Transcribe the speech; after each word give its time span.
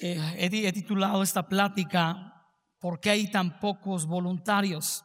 eh, 0.00 0.36
he, 0.38 0.72
titulado 0.72 1.22
esta 1.22 1.46
plática 1.46 2.30
¿Por 2.80 2.98
qué 2.98 3.10
hay 3.10 3.30
tan 3.30 3.60
pocos 3.60 4.06
voluntarios? 4.06 5.04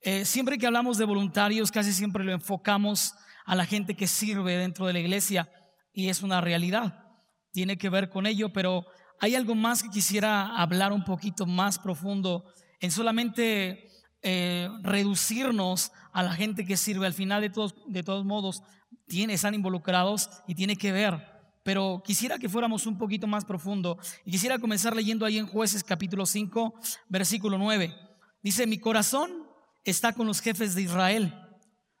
Eh, 0.00 0.24
siempre 0.24 0.56
que 0.56 0.66
hablamos 0.66 0.96
de 0.96 1.04
voluntarios, 1.04 1.70
casi 1.70 1.92
siempre 1.92 2.24
lo 2.24 2.32
enfocamos 2.32 3.12
a 3.44 3.54
la 3.54 3.66
gente 3.66 3.94
que 3.94 4.06
sirve 4.06 4.56
dentro 4.56 4.86
de 4.86 4.94
la 4.94 5.00
iglesia 5.00 5.50
y 5.92 6.08
es 6.08 6.22
una 6.22 6.40
realidad. 6.40 7.04
Tiene 7.52 7.76
que 7.76 7.90
ver 7.90 8.08
con 8.08 8.26
ello, 8.26 8.50
pero 8.50 8.86
hay 9.20 9.34
algo 9.34 9.54
más 9.54 9.82
que 9.82 9.90
quisiera 9.90 10.56
hablar 10.56 10.92
un 10.92 11.04
poquito 11.04 11.44
más 11.44 11.78
profundo 11.78 12.46
en 12.80 12.90
solamente 12.90 13.90
eh, 14.22 14.70
reducirnos 14.82 15.92
a 16.14 16.22
la 16.22 16.32
gente 16.32 16.64
que 16.64 16.78
sirve. 16.78 17.06
Al 17.06 17.12
final 17.12 17.42
de 17.42 17.50
todos, 17.50 17.74
de 17.88 18.02
todos 18.02 18.24
modos, 18.24 18.62
tiene, 19.06 19.34
están 19.34 19.52
involucrados 19.52 20.30
y 20.46 20.54
tiene 20.54 20.76
que 20.76 20.92
ver 20.92 21.31
pero 21.62 22.02
quisiera 22.04 22.38
que 22.38 22.48
fuéramos 22.48 22.86
un 22.86 22.98
poquito 22.98 23.26
más 23.26 23.44
profundo 23.44 23.98
y 24.24 24.30
quisiera 24.32 24.58
comenzar 24.58 24.96
leyendo 24.96 25.24
ahí 25.24 25.38
en 25.38 25.46
jueces 25.46 25.84
capítulo 25.84 26.26
5, 26.26 26.74
versículo 27.08 27.58
9. 27.58 27.94
Dice, 28.42 28.66
mi 28.66 28.78
corazón 28.78 29.46
está 29.84 30.12
con 30.12 30.26
los 30.26 30.40
jefes 30.40 30.74
de 30.74 30.82
Israel, 30.82 31.34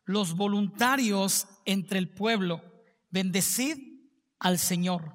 los 0.04 0.34
voluntarios 0.34 1.46
entre 1.64 1.98
el 1.98 2.08
pueblo, 2.08 2.62
bendecid 3.10 3.78
al 4.38 4.58
Señor. 4.58 5.14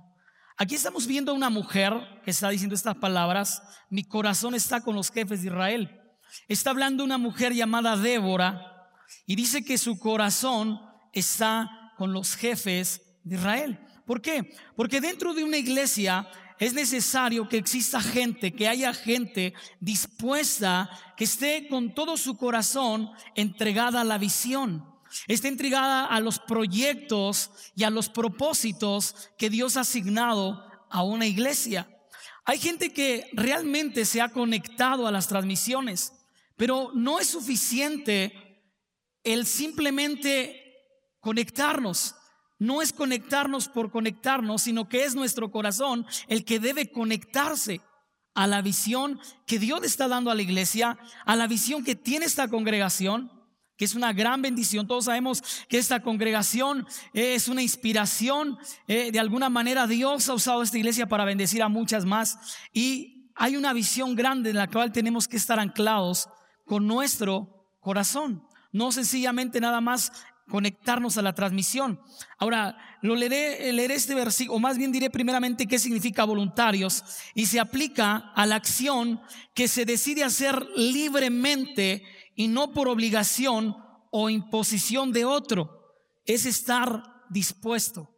Aquí 0.57 0.75
estamos 0.75 1.05
viendo 1.05 1.31
a 1.31 1.35
una 1.35 1.49
mujer 1.49 1.93
que 2.23 2.31
está 2.31 2.49
diciendo 2.49 2.75
estas 2.75 2.95
palabras, 2.95 3.61
mi 3.89 4.03
corazón 4.03 4.55
está 4.55 4.81
con 4.81 4.95
los 4.95 5.11
jefes 5.11 5.41
de 5.41 5.47
Israel. 5.47 6.01
Está 6.47 6.71
hablando 6.71 7.03
una 7.03 7.17
mujer 7.17 7.53
llamada 7.53 7.95
Débora 7.95 8.89
y 9.25 9.35
dice 9.35 9.63
que 9.63 9.77
su 9.77 9.99
corazón 9.99 10.79
está 11.13 11.93
con 11.97 12.13
los 12.13 12.35
jefes 12.35 13.01
de 13.23 13.35
Israel. 13.35 13.86
¿Por 14.07 14.21
qué? 14.21 14.55
Porque 14.77 15.01
dentro 15.01 15.33
de 15.33 15.43
una 15.43 15.57
iglesia 15.57 16.29
es 16.59 16.73
necesario 16.73 17.49
que 17.49 17.57
exista 17.57 17.99
gente, 17.99 18.53
que 18.53 18.69
haya 18.69 18.93
gente 18.93 19.53
dispuesta, 19.81 20.89
que 21.17 21.25
esté 21.25 21.67
con 21.67 21.93
todo 21.93 22.15
su 22.15 22.37
corazón 22.37 23.11
entregada 23.35 24.01
a 24.01 24.05
la 24.05 24.17
visión, 24.17 24.85
esté 25.27 25.49
entregada 25.49 26.05
a 26.05 26.21
los 26.21 26.39
proyectos 26.39 27.51
y 27.75 27.83
a 27.83 27.89
los 27.89 28.07
propósitos 28.07 29.29
que 29.37 29.49
Dios 29.49 29.75
ha 29.75 29.81
asignado 29.81 30.65
a 30.89 31.03
una 31.03 31.27
iglesia. 31.27 31.85
Hay 32.45 32.59
gente 32.59 32.93
que 32.93 33.29
realmente 33.33 34.05
se 34.05 34.21
ha 34.21 34.29
conectado 34.29 35.05
a 35.05 35.11
las 35.11 35.27
transmisiones, 35.27 36.13
pero 36.55 36.91
no 36.95 37.19
es 37.19 37.27
suficiente 37.27 38.63
el 39.25 39.45
simplemente 39.45 40.63
conectarnos 41.19 42.15
no 42.59 42.81
es 42.81 42.93
conectarnos 42.93 43.67
por 43.67 43.91
conectarnos, 43.91 44.63
sino 44.63 44.89
que 44.89 45.03
es 45.03 45.15
nuestro 45.15 45.51
corazón 45.51 46.05
el 46.27 46.43
que 46.43 46.59
debe 46.59 46.91
conectarse 46.91 47.81
a 48.33 48.47
la 48.47 48.61
visión 48.61 49.19
que 49.45 49.59
Dios 49.59 49.81
está 49.83 50.07
dando 50.07 50.29
a 50.29 50.35
la 50.35 50.41
iglesia, 50.41 50.97
a 51.25 51.35
la 51.35 51.47
visión 51.47 51.83
que 51.83 51.95
tiene 51.95 52.25
esta 52.25 52.47
congregación, 52.47 53.31
que 53.77 53.85
es 53.85 53.95
una 53.95 54.13
gran 54.13 54.41
bendición. 54.41 54.87
Todos 54.87 55.05
sabemos 55.05 55.43
que 55.67 55.77
esta 55.77 56.01
congregación 56.01 56.87
es 57.13 57.47
una 57.47 57.61
inspiración. 57.61 58.57
Eh, 58.87 59.11
de 59.11 59.19
alguna 59.19 59.49
manera 59.49 59.87
Dios 59.87 60.29
ha 60.29 60.33
usado 60.33 60.61
esta 60.63 60.77
iglesia 60.77 61.07
para 61.07 61.25
bendecir 61.25 61.61
a 61.61 61.69
muchas 61.69 62.05
más. 62.05 62.37
Y 62.73 63.31
hay 63.35 63.55
una 63.55 63.73
visión 63.73 64.15
grande 64.15 64.49
en 64.49 64.57
la 64.57 64.67
cual 64.67 64.91
tenemos 64.91 65.27
que 65.27 65.37
estar 65.37 65.59
anclados 65.59 66.27
con 66.65 66.87
nuestro 66.87 67.71
corazón. 67.79 68.43
No 68.71 68.91
sencillamente 68.91 69.59
nada 69.59 69.79
más 69.79 70.11
conectarnos 70.49 71.17
a 71.17 71.21
la 71.21 71.33
transmisión. 71.33 71.99
Ahora, 72.37 72.77
lo 73.01 73.15
leeré, 73.15 73.71
leeré 73.73 73.95
este 73.95 74.15
versículo, 74.15 74.57
o 74.57 74.59
más 74.59 74.77
bien 74.77 74.91
diré 74.91 75.09
primeramente 75.09 75.67
qué 75.67 75.79
significa 75.79 76.25
voluntarios, 76.25 77.03
y 77.35 77.45
se 77.45 77.59
aplica 77.59 78.31
a 78.35 78.45
la 78.45 78.55
acción 78.55 79.21
que 79.53 79.67
se 79.67 79.85
decide 79.85 80.23
hacer 80.23 80.67
libremente 80.75 82.03
y 82.35 82.47
no 82.47 82.71
por 82.71 82.87
obligación 82.87 83.75
o 84.11 84.29
imposición 84.29 85.11
de 85.11 85.25
otro, 85.25 85.95
es 86.25 86.45
estar 86.45 87.03
dispuesto. 87.29 88.13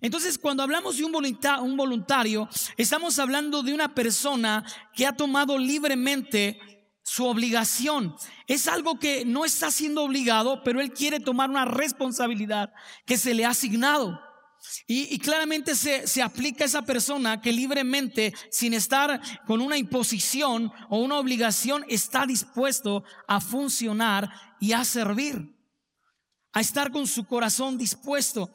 Entonces, 0.00 0.38
cuando 0.38 0.62
hablamos 0.62 0.96
de 0.96 1.04
un 1.04 1.76
voluntario, 1.76 2.48
estamos 2.76 3.18
hablando 3.18 3.62
de 3.62 3.74
una 3.74 3.94
persona 3.94 4.64
que 4.94 5.06
ha 5.06 5.16
tomado 5.16 5.58
libremente 5.58 6.60
su 7.02 7.26
obligación. 7.26 8.14
Es 8.46 8.68
algo 8.68 8.98
que 8.98 9.24
no 9.24 9.44
está 9.44 9.70
siendo 9.70 10.04
obligado, 10.04 10.62
pero 10.62 10.80
él 10.80 10.92
quiere 10.92 11.20
tomar 11.20 11.50
una 11.50 11.64
responsabilidad 11.64 12.72
que 13.06 13.18
se 13.18 13.34
le 13.34 13.44
ha 13.44 13.50
asignado. 13.50 14.20
Y, 14.86 15.18
claramente 15.18 15.74
se, 15.74 16.06
se, 16.06 16.22
aplica 16.22 16.62
a 16.62 16.66
esa 16.66 16.82
persona 16.82 17.40
que 17.40 17.52
libremente, 17.52 18.32
sin 18.48 18.74
estar 18.74 19.20
con 19.44 19.60
una 19.60 19.76
imposición 19.76 20.70
o 20.88 20.98
una 20.98 21.18
obligación, 21.18 21.84
está 21.88 22.26
dispuesto 22.26 23.02
a 23.26 23.40
funcionar 23.40 24.30
y 24.60 24.72
a 24.72 24.84
servir, 24.84 25.56
a 26.52 26.60
estar 26.60 26.92
con 26.92 27.08
su 27.08 27.26
corazón 27.26 27.76
dispuesto. 27.76 28.52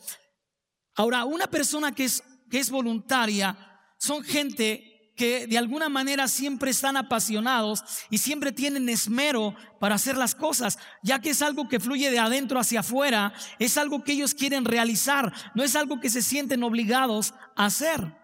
Ahora, 0.95 1.25
una 1.25 1.47
persona 1.47 1.93
que 1.93 2.05
es, 2.05 2.23
que 2.49 2.59
es 2.59 2.69
voluntaria 2.69 3.57
son 3.99 4.23
gente 4.23 4.96
que 5.17 5.47
de 5.47 5.57
alguna 5.57 5.89
manera 5.89 6.27
siempre 6.27 6.69
están 6.69 6.95
apasionados 6.95 7.83
y 8.11 8.19
siempre 8.19 8.51
tienen 8.51 8.87
esmero 8.87 9.55
para 9.79 9.95
hacer 9.95 10.15
las 10.15 10.35
cosas, 10.35 10.77
ya 11.01 11.19
que 11.19 11.31
es 11.31 11.41
algo 11.41 11.67
que 11.67 11.79
fluye 11.79 12.11
de 12.11 12.19
adentro 12.19 12.59
hacia 12.59 12.81
afuera, 12.81 13.33
es 13.57 13.77
algo 13.77 14.03
que 14.03 14.13
ellos 14.13 14.35
quieren 14.35 14.63
realizar, 14.63 15.33
no 15.55 15.63
es 15.63 15.75
algo 15.75 15.99
que 15.99 16.11
se 16.11 16.21
sienten 16.21 16.63
obligados 16.63 17.33
a 17.55 17.65
hacer. 17.65 18.15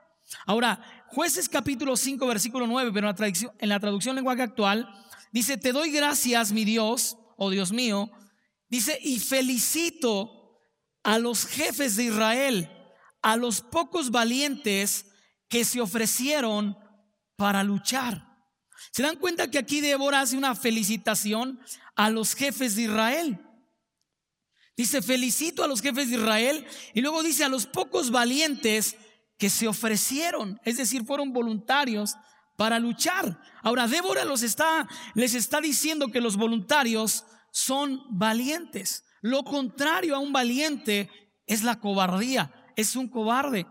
Ahora, 0.45 0.79
jueces 1.07 1.49
capítulo 1.49 1.97
5, 1.97 2.27
versículo 2.27 2.67
9, 2.67 2.91
pero 2.93 3.07
en 3.07 3.11
la 3.11 3.15
traducción, 3.15 3.51
en 3.57 3.69
la 3.69 3.79
traducción 3.79 4.15
lenguaje 4.15 4.43
actual, 4.43 4.87
dice, 5.31 5.57
te 5.57 5.71
doy 5.71 5.89
gracias, 5.91 6.51
mi 6.51 6.63
Dios, 6.63 7.17
oh 7.37 7.49
Dios 7.49 7.71
mío, 7.71 8.11
dice, 8.69 8.99
y 9.01 9.19
felicito 9.19 10.59
a 11.01 11.17
los 11.17 11.47
jefes 11.47 11.95
de 11.95 12.03
Israel, 12.03 12.69
a 13.23 13.35
los 13.35 13.61
pocos 13.61 14.11
valientes 14.11 15.07
que 15.49 15.65
se 15.65 15.81
ofrecieron 15.81 16.77
para 17.43 17.61
luchar. 17.61 18.25
¿Se 18.91 19.03
dan 19.03 19.17
cuenta 19.17 19.51
que 19.51 19.57
aquí 19.57 19.81
Débora 19.81 20.21
hace 20.21 20.37
una 20.37 20.55
felicitación 20.55 21.59
a 21.93 22.09
los 22.09 22.35
jefes 22.35 22.77
de 22.77 22.83
Israel? 22.83 23.37
Dice, 24.77 25.01
felicito 25.01 25.61
a 25.61 25.67
los 25.67 25.81
jefes 25.81 26.09
de 26.09 26.15
Israel 26.15 26.65
y 26.93 27.01
luego 27.01 27.21
dice 27.21 27.43
a 27.43 27.49
los 27.49 27.65
pocos 27.65 28.11
valientes 28.11 28.95
que 29.37 29.49
se 29.49 29.67
ofrecieron, 29.67 30.57
es 30.63 30.77
decir, 30.77 31.03
fueron 31.03 31.33
voluntarios 31.33 32.15
para 32.55 32.79
luchar. 32.79 33.41
Ahora 33.61 33.89
Débora 33.89 34.23
los 34.23 34.41
está, 34.41 34.87
les 35.13 35.33
está 35.33 35.59
diciendo 35.59 36.13
que 36.13 36.21
los 36.21 36.37
voluntarios 36.37 37.25
son 37.51 38.05
valientes. 38.09 39.03
Lo 39.19 39.43
contrario 39.43 40.15
a 40.15 40.19
un 40.19 40.31
valiente 40.31 41.09
es 41.45 41.61
la 41.61 41.81
cobardía, 41.81 42.53
es 42.77 42.95
un 42.95 43.09
cobarde. 43.09 43.67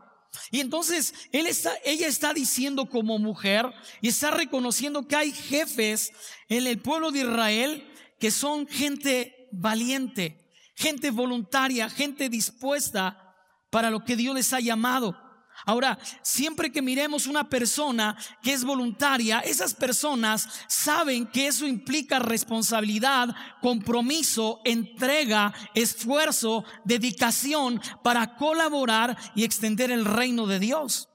Y 0.50 0.60
entonces 0.60 1.14
él 1.32 1.46
está, 1.46 1.72
ella 1.84 2.06
está 2.06 2.32
diciendo 2.32 2.88
como 2.88 3.18
mujer 3.18 3.72
y 4.00 4.08
está 4.08 4.30
reconociendo 4.30 5.06
que 5.06 5.16
hay 5.16 5.32
jefes 5.32 6.12
en 6.48 6.66
el 6.66 6.80
pueblo 6.80 7.10
de 7.10 7.20
Israel 7.20 7.88
que 8.18 8.30
son 8.30 8.66
gente 8.66 9.48
valiente, 9.52 10.48
gente 10.74 11.10
voluntaria, 11.10 11.90
gente 11.90 12.28
dispuesta 12.28 13.34
para 13.70 13.90
lo 13.90 14.04
que 14.04 14.16
Dios 14.16 14.34
les 14.34 14.52
ha 14.52 14.60
llamado. 14.60 15.16
Ahora, 15.64 15.98
siempre 16.22 16.72
que 16.72 16.82
miremos 16.82 17.26
una 17.26 17.48
persona 17.48 18.16
que 18.42 18.52
es 18.52 18.64
voluntaria, 18.64 19.40
esas 19.40 19.74
personas 19.74 20.48
saben 20.66 21.26
que 21.26 21.46
eso 21.46 21.66
implica 21.66 22.18
responsabilidad, 22.18 23.34
compromiso, 23.60 24.60
entrega, 24.64 25.54
esfuerzo, 25.74 26.64
dedicación 26.84 27.80
para 28.02 28.36
colaborar 28.36 29.16
y 29.34 29.44
extender 29.44 29.90
el 29.90 30.04
reino 30.04 30.46
de 30.46 30.58
Dios. 30.58 31.08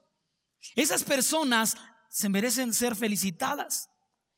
Esas 0.75 1.03
personas 1.03 1.75
se 2.09 2.29
merecen 2.29 2.73
ser 2.73 2.95
felicitadas. 2.95 3.89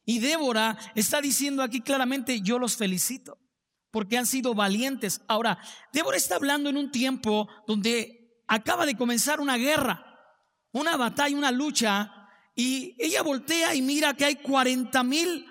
Y 0.06 0.20
Débora 0.20 0.78
está 0.96 1.22
diciendo 1.22 1.62
aquí 1.62 1.82
claramente, 1.82 2.42
yo 2.42 2.58
los 2.58 2.76
felicito, 2.78 3.38
porque 3.92 4.18
han 4.18 4.26
sido 4.26 4.56
valientes. 4.56 5.22
Ahora, 5.28 5.60
Débora 5.94 6.18
está 6.18 6.36
hablando 6.36 6.70
en 6.70 6.78
un 6.78 6.90
tiempo 6.90 7.48
donde 7.68 8.19
acaba 8.50 8.86
de 8.86 8.98
comenzar 8.98 9.40
una 9.40 9.56
guerra, 9.56 10.04
una 10.72 10.98
batalla, 10.98 11.38
una 11.38 11.52
lucha, 11.52 12.12
y 12.56 12.96
ella 13.00 13.22
voltea 13.22 13.76
y 13.76 13.82
mira 13.82 14.16
que 14.16 14.26
hay 14.26 14.36
40 14.36 15.02
mil 15.04 15.46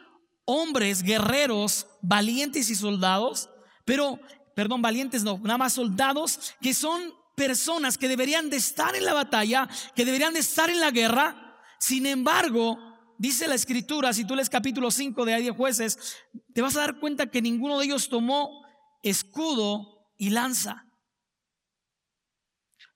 hombres, 0.45 1.03
guerreros, 1.03 1.87
valientes 2.03 2.69
y 2.69 2.75
soldados, 2.75 3.49
pero, 3.85 4.19
perdón, 4.55 4.83
valientes 4.83 5.23
no, 5.23 5.39
nada 5.39 5.59
más 5.59 5.75
soldados, 5.75 6.55
que 6.61 6.75
son 6.75 7.15
personas 7.37 7.97
que 7.97 8.09
deberían 8.09 8.51
de 8.51 8.57
estar 8.57 8.95
en 8.97 9.05
la 9.05 9.15
batalla, 9.15 9.69
que 9.95 10.05
deberían 10.05 10.35
de 10.35 10.41
estar 10.41 10.69
en 10.69 10.81
la 10.81 10.91
guerra. 10.91 11.57
Sin 11.79 12.05
embargo, 12.05 12.79
dice 13.17 13.47
la 13.47 13.55
escritura, 13.55 14.13
si 14.13 14.25
tú 14.25 14.35
lees 14.35 14.51
capítulo 14.51 14.91
5 14.91 15.25
de 15.25 15.35
Hay 15.35 15.49
jueces, 15.51 16.17
te 16.53 16.63
vas 16.63 16.77
a 16.77 16.81
dar 16.81 16.99
cuenta 16.99 17.31
que 17.31 17.41
ninguno 17.41 17.79
de 17.79 17.87
ellos 17.87 18.09
tomó 18.09 18.67
escudo 19.03 20.11
y 20.19 20.31
lanza. 20.31 20.88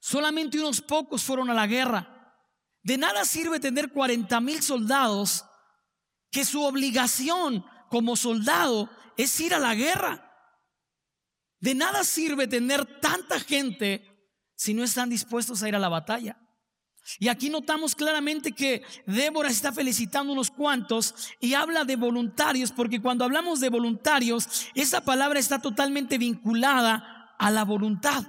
Solamente 0.05 0.59
unos 0.59 0.81
pocos 0.81 1.23
fueron 1.23 1.49
a 1.49 1.55
la 1.55 1.69
guerra. 1.69 2.37
De 2.83 2.99
nada 2.99 3.25
sirve 3.25 3.61
tener 3.61 3.93
40 3.93 4.41
mil 4.41 4.61
soldados 4.61 5.45
que 6.33 6.45
su 6.45 6.61
obligación 6.65 7.65
como 7.89 8.17
soldado 8.17 8.91
es 9.17 9.39
ir 9.39 9.55
a 9.55 9.61
la 9.61 9.77
guerra. 9.77 10.29
De 11.61 11.77
nada 11.77 12.03
sirve 12.03 12.49
tener 12.49 12.99
tanta 12.99 13.39
gente 13.39 14.03
si 14.57 14.75
no 14.75 14.83
están 14.83 15.09
dispuestos 15.09 15.63
a 15.63 15.69
ir 15.69 15.77
a 15.77 15.79
la 15.79 15.89
batalla. 15.89 16.37
Y 17.21 17.29
aquí 17.29 17.49
notamos 17.49 17.95
claramente 17.95 18.51
que 18.51 18.83
Débora 19.07 19.51
está 19.51 19.71
felicitando 19.71 20.33
unos 20.33 20.51
cuantos 20.51 21.15
y 21.39 21.55
habla 21.55 21.85
de 21.85 21.95
voluntarios, 21.95 22.73
porque 22.73 23.01
cuando 23.01 23.25
hablamos 23.25 23.61
de 23.61 23.69
voluntarios, 23.69 24.69
esa 24.75 25.05
palabra 25.05 25.39
está 25.39 25.61
totalmente 25.61 26.19
vinculada 26.19 27.37
a 27.39 27.51
la 27.53 27.65
voluntad. 27.65 28.25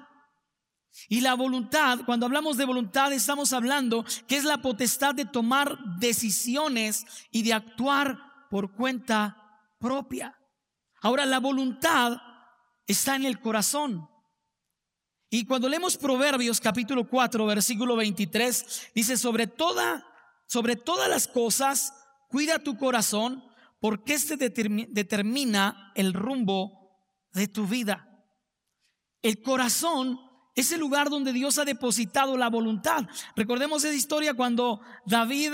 Y 1.09 1.21
la 1.21 1.33
voluntad, 1.33 1.99
cuando 2.05 2.25
hablamos 2.25 2.57
de 2.57 2.65
voluntad, 2.65 3.11
estamos 3.13 3.53
hablando 3.53 4.05
que 4.27 4.37
es 4.37 4.43
la 4.43 4.61
potestad 4.61 5.15
de 5.15 5.25
tomar 5.25 5.77
decisiones 5.97 7.05
y 7.31 7.43
de 7.43 7.53
actuar 7.53 8.19
por 8.49 8.73
cuenta 8.73 9.37
propia. 9.79 10.37
Ahora, 11.01 11.25
la 11.25 11.39
voluntad 11.39 12.17
está 12.85 13.15
en 13.15 13.25
el 13.25 13.39
corazón. 13.39 14.07
Y 15.29 15.45
cuando 15.45 15.67
leemos 15.67 15.97
Proverbios 15.97 16.61
capítulo 16.61 17.09
4, 17.09 17.45
versículo 17.47 17.95
23, 17.95 18.91
dice, 18.93 19.17
sobre 19.17 19.47
toda, 19.47 20.05
sobre 20.45 20.75
todas 20.75 21.09
las 21.09 21.27
cosas, 21.27 21.91
cuida 22.29 22.59
tu 22.59 22.77
corazón, 22.77 23.43
porque 23.81 24.13
este 24.13 24.37
determina 24.37 25.91
el 25.95 26.13
rumbo 26.13 26.83
de 27.33 27.47
tu 27.47 27.65
vida. 27.65 28.07
El 29.23 29.41
corazón 29.41 30.19
es 30.55 30.71
el 30.71 30.79
lugar 30.79 31.09
donde 31.09 31.33
Dios 31.33 31.57
ha 31.57 31.65
depositado 31.65 32.37
la 32.37 32.49
voluntad. 32.49 33.05
Recordemos 33.35 33.83
esa 33.83 33.95
historia 33.95 34.33
cuando 34.33 34.81
David, 35.05 35.53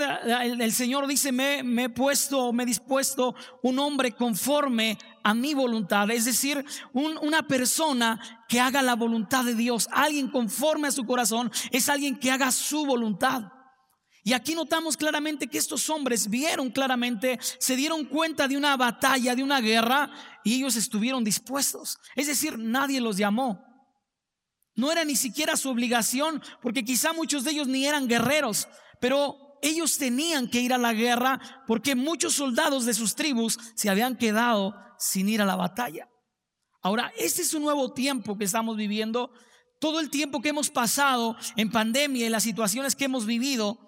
el, 0.60 0.72
Señor 0.72 1.06
dice, 1.06 1.32
me, 1.32 1.62
me, 1.62 1.84
he 1.84 1.88
puesto, 1.88 2.52
me 2.52 2.64
he 2.64 2.66
dispuesto 2.66 3.34
un 3.62 3.78
hombre 3.78 4.12
conforme 4.12 4.98
a 5.22 5.32
mi 5.32 5.54
voluntad. 5.54 6.10
Es 6.10 6.26
decir, 6.26 6.64
una 6.92 7.46
persona 7.46 8.44
que 8.48 8.60
haga 8.60 8.82
la 8.82 8.94
voluntad 8.94 9.44
de 9.44 9.54
Dios. 9.54 9.88
Alguien 9.90 10.28
conforme 10.28 10.88
a 10.88 10.92
su 10.92 11.06
corazón 11.06 11.50
es 11.70 11.88
alguien 11.88 12.18
que 12.18 12.30
haga 12.30 12.52
su 12.52 12.84
voluntad. 12.84 13.44
Y 14.22 14.34
aquí 14.34 14.54
notamos 14.54 14.98
claramente 14.98 15.46
que 15.46 15.56
estos 15.56 15.88
hombres 15.88 16.28
vieron 16.28 16.70
claramente, 16.70 17.38
se 17.58 17.74
dieron 17.74 18.04
cuenta 18.04 18.46
de 18.46 18.56
una 18.56 18.76
batalla, 18.76 19.34
de 19.34 19.42
una 19.42 19.62
guerra, 19.62 20.10
y 20.44 20.56
ellos 20.56 20.76
estuvieron 20.76 21.24
dispuestos. 21.24 21.98
Es 22.14 22.26
decir, 22.26 22.58
nadie 22.58 23.00
los 23.00 23.16
llamó. 23.16 23.69
No 24.80 24.90
era 24.90 25.04
ni 25.04 25.14
siquiera 25.14 25.58
su 25.58 25.68
obligación, 25.68 26.42
porque 26.62 26.86
quizá 26.86 27.12
muchos 27.12 27.44
de 27.44 27.50
ellos 27.50 27.68
ni 27.68 27.86
eran 27.86 28.08
guerreros, 28.08 28.66
pero 28.98 29.36
ellos 29.60 29.98
tenían 29.98 30.48
que 30.48 30.62
ir 30.62 30.72
a 30.72 30.78
la 30.78 30.94
guerra 30.94 31.38
porque 31.66 31.94
muchos 31.94 32.32
soldados 32.32 32.86
de 32.86 32.94
sus 32.94 33.14
tribus 33.14 33.58
se 33.74 33.90
habían 33.90 34.16
quedado 34.16 34.74
sin 34.98 35.28
ir 35.28 35.42
a 35.42 35.44
la 35.44 35.54
batalla. 35.54 36.08
Ahora, 36.80 37.12
este 37.18 37.42
es 37.42 37.52
un 37.52 37.62
nuevo 37.62 37.92
tiempo 37.92 38.38
que 38.38 38.44
estamos 38.44 38.78
viviendo. 38.78 39.30
Todo 39.80 40.00
el 40.00 40.08
tiempo 40.08 40.40
que 40.40 40.48
hemos 40.48 40.70
pasado 40.70 41.36
en 41.56 41.70
pandemia 41.70 42.26
y 42.26 42.30
las 42.30 42.42
situaciones 42.42 42.96
que 42.96 43.04
hemos 43.04 43.26
vivido, 43.26 43.78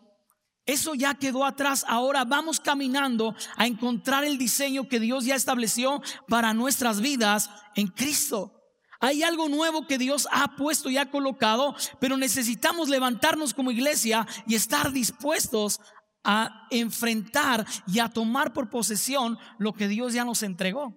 eso 0.67 0.95
ya 0.95 1.15
quedó 1.15 1.47
atrás. 1.47 1.87
Ahora 1.89 2.27
vamos 2.27 2.61
caminando 2.61 3.35
a 3.57 3.67
encontrar 3.67 4.25
el 4.25 4.37
diseño 4.37 4.91
que 4.91 5.01
Dios 5.01 5.25
ya 5.25 5.37
estableció 5.37 6.03
para 6.29 6.53
nuestras 6.53 7.01
vidas 7.01 7.49
en 7.77 7.87
Cristo. 7.87 8.62
Hay 9.03 9.25
algo 9.25 9.49
nuevo 9.49 9.87
que 9.87 9.99
Dios 9.99 10.29
ha 10.31 10.55
puesto 10.57 10.89
y 10.89 10.97
ha 10.97 11.11
colocado, 11.11 11.75
pero 11.99 12.17
necesitamos 12.17 12.89
levantarnos 12.89 13.53
como 13.53 13.73
iglesia 13.73 14.27
y 14.47 14.55
estar 14.55 14.93
dispuestos 14.93 15.81
a 16.23 16.69
enfrentar 16.71 17.67
y 17.89 17.99
a 17.99 18.09
tomar 18.09 18.53
por 18.53 18.71
posesión 18.71 19.39
lo 19.59 19.73
que 19.73 19.89
Dios 19.89 20.13
ya 20.13 20.25
nos 20.25 20.45
entregó. 20.45 20.95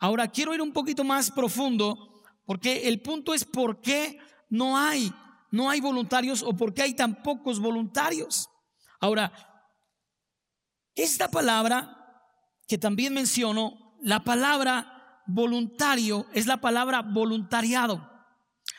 Ahora 0.00 0.28
quiero 0.28 0.54
ir 0.54 0.62
un 0.62 0.72
poquito 0.72 1.04
más 1.04 1.30
profundo 1.30 2.22
porque 2.46 2.88
el 2.88 3.02
punto 3.02 3.34
es 3.34 3.44
por 3.44 3.82
qué 3.82 4.18
no 4.48 4.78
hay 4.78 5.12
no 5.50 5.70
hay 5.70 5.80
voluntarios 5.80 6.42
o 6.42 6.54
por 6.54 6.74
qué 6.74 6.82
hay 6.82 6.94
tan 6.94 7.22
pocos 7.22 7.60
voluntarios. 7.60 8.48
Ahora, 9.00 9.32
esta 10.94 11.30
palabra 11.30 11.94
que 12.66 12.78
también 12.78 13.14
menciono, 13.14 13.96
la 14.02 14.24
palabra 14.24 14.97
voluntario 15.28 16.26
es 16.32 16.46
la 16.46 16.60
palabra 16.60 17.02
voluntariado. 17.02 18.10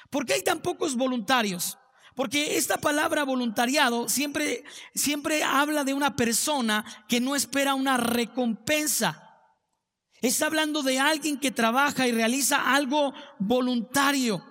¿Por 0.10 0.25
qué 0.25 0.34
hay 0.34 0.44
tan 0.44 0.60
pocos 0.60 0.96
voluntarios? 0.96 1.78
Porque 2.16 2.57
esta 2.57 2.80
palabra 2.80 3.24
voluntariado 3.24 4.10
siempre, 4.10 4.66
siempre 4.94 5.44
habla 5.44 5.86
de 5.86 5.94
una 5.94 6.18
persona 6.18 6.84
que 7.07 7.22
no 7.22 7.36
espera 7.36 7.75
una 7.75 7.96
recompensa. 7.96 9.25
Está 10.22 10.48
hablando 10.48 10.84
de 10.84 11.00
alguien 11.00 11.40
que 11.40 11.51
trabaja 11.51 12.07
y 12.07 12.12
realiza 12.12 12.74
algo 12.74 13.13
voluntario, 13.38 14.44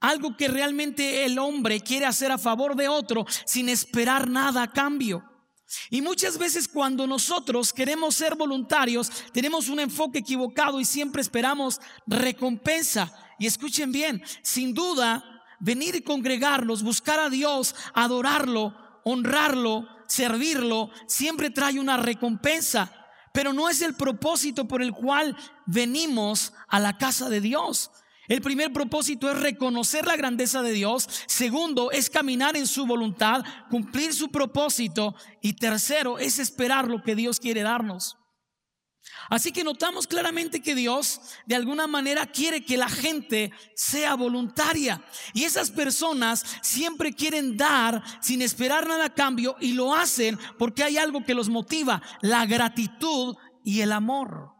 algo 0.00 0.36
que 0.36 0.48
realmente 0.48 1.24
el 1.24 1.38
hombre 1.38 1.80
quiere 1.80 2.04
hacer 2.04 2.30
a 2.30 2.36
favor 2.36 2.76
de 2.76 2.88
otro 2.88 3.24
sin 3.46 3.68
esperar 3.68 4.28
nada 4.28 4.64
a 4.64 4.72
cambio. 4.72 5.24
Y 5.90 6.00
muchas 6.02 6.38
veces 6.38 6.68
cuando 6.68 7.06
nosotros 7.06 7.72
queremos 7.72 8.14
ser 8.14 8.34
voluntarios, 8.36 9.10
tenemos 9.32 9.68
un 9.68 9.80
enfoque 9.80 10.20
equivocado 10.20 10.80
y 10.80 10.84
siempre 10.84 11.22
esperamos 11.22 11.80
recompensa. 12.06 13.12
Y 13.38 13.46
escuchen 13.46 13.92
bien, 13.92 14.22
sin 14.42 14.74
duda, 14.74 15.44
venir 15.60 15.94
y 15.94 16.02
congregarlos, 16.02 16.82
buscar 16.82 17.20
a 17.20 17.28
Dios, 17.28 17.74
adorarlo, 17.94 18.74
honrarlo, 19.04 19.88
servirlo, 20.06 20.90
siempre 21.06 21.50
trae 21.50 21.78
una 21.78 21.96
recompensa. 21.96 22.92
Pero 23.32 23.52
no 23.52 23.68
es 23.68 23.82
el 23.82 23.94
propósito 23.94 24.66
por 24.66 24.82
el 24.82 24.92
cual 24.92 25.36
venimos 25.66 26.52
a 26.66 26.80
la 26.80 26.96
casa 26.96 27.28
de 27.28 27.40
Dios. 27.40 27.90
El 28.28 28.42
primer 28.42 28.72
propósito 28.72 29.30
es 29.30 29.40
reconocer 29.40 30.06
la 30.06 30.16
grandeza 30.16 30.62
de 30.62 30.72
Dios. 30.72 31.08
Segundo 31.26 31.90
es 31.90 32.10
caminar 32.10 32.56
en 32.56 32.66
su 32.66 32.86
voluntad, 32.86 33.42
cumplir 33.70 34.12
su 34.12 34.30
propósito. 34.30 35.14
Y 35.40 35.54
tercero 35.54 36.18
es 36.18 36.38
esperar 36.38 36.88
lo 36.88 37.02
que 37.02 37.14
Dios 37.14 37.40
quiere 37.40 37.62
darnos. 37.62 38.18
Así 39.30 39.52
que 39.52 39.64
notamos 39.64 40.06
claramente 40.06 40.60
que 40.60 40.74
Dios 40.74 41.20
de 41.46 41.54
alguna 41.54 41.86
manera 41.86 42.26
quiere 42.26 42.64
que 42.64 42.76
la 42.76 42.88
gente 42.88 43.50
sea 43.74 44.14
voluntaria. 44.14 45.02
Y 45.32 45.44
esas 45.44 45.70
personas 45.70 46.44
siempre 46.62 47.14
quieren 47.14 47.56
dar 47.56 48.02
sin 48.20 48.42
esperar 48.42 48.86
nada 48.86 49.06
a 49.06 49.14
cambio 49.14 49.56
y 49.60 49.72
lo 49.72 49.94
hacen 49.94 50.38
porque 50.58 50.82
hay 50.82 50.98
algo 50.98 51.24
que 51.24 51.34
los 51.34 51.48
motiva, 51.48 52.02
la 52.20 52.44
gratitud 52.44 53.36
y 53.64 53.80
el 53.80 53.92
amor. 53.92 54.57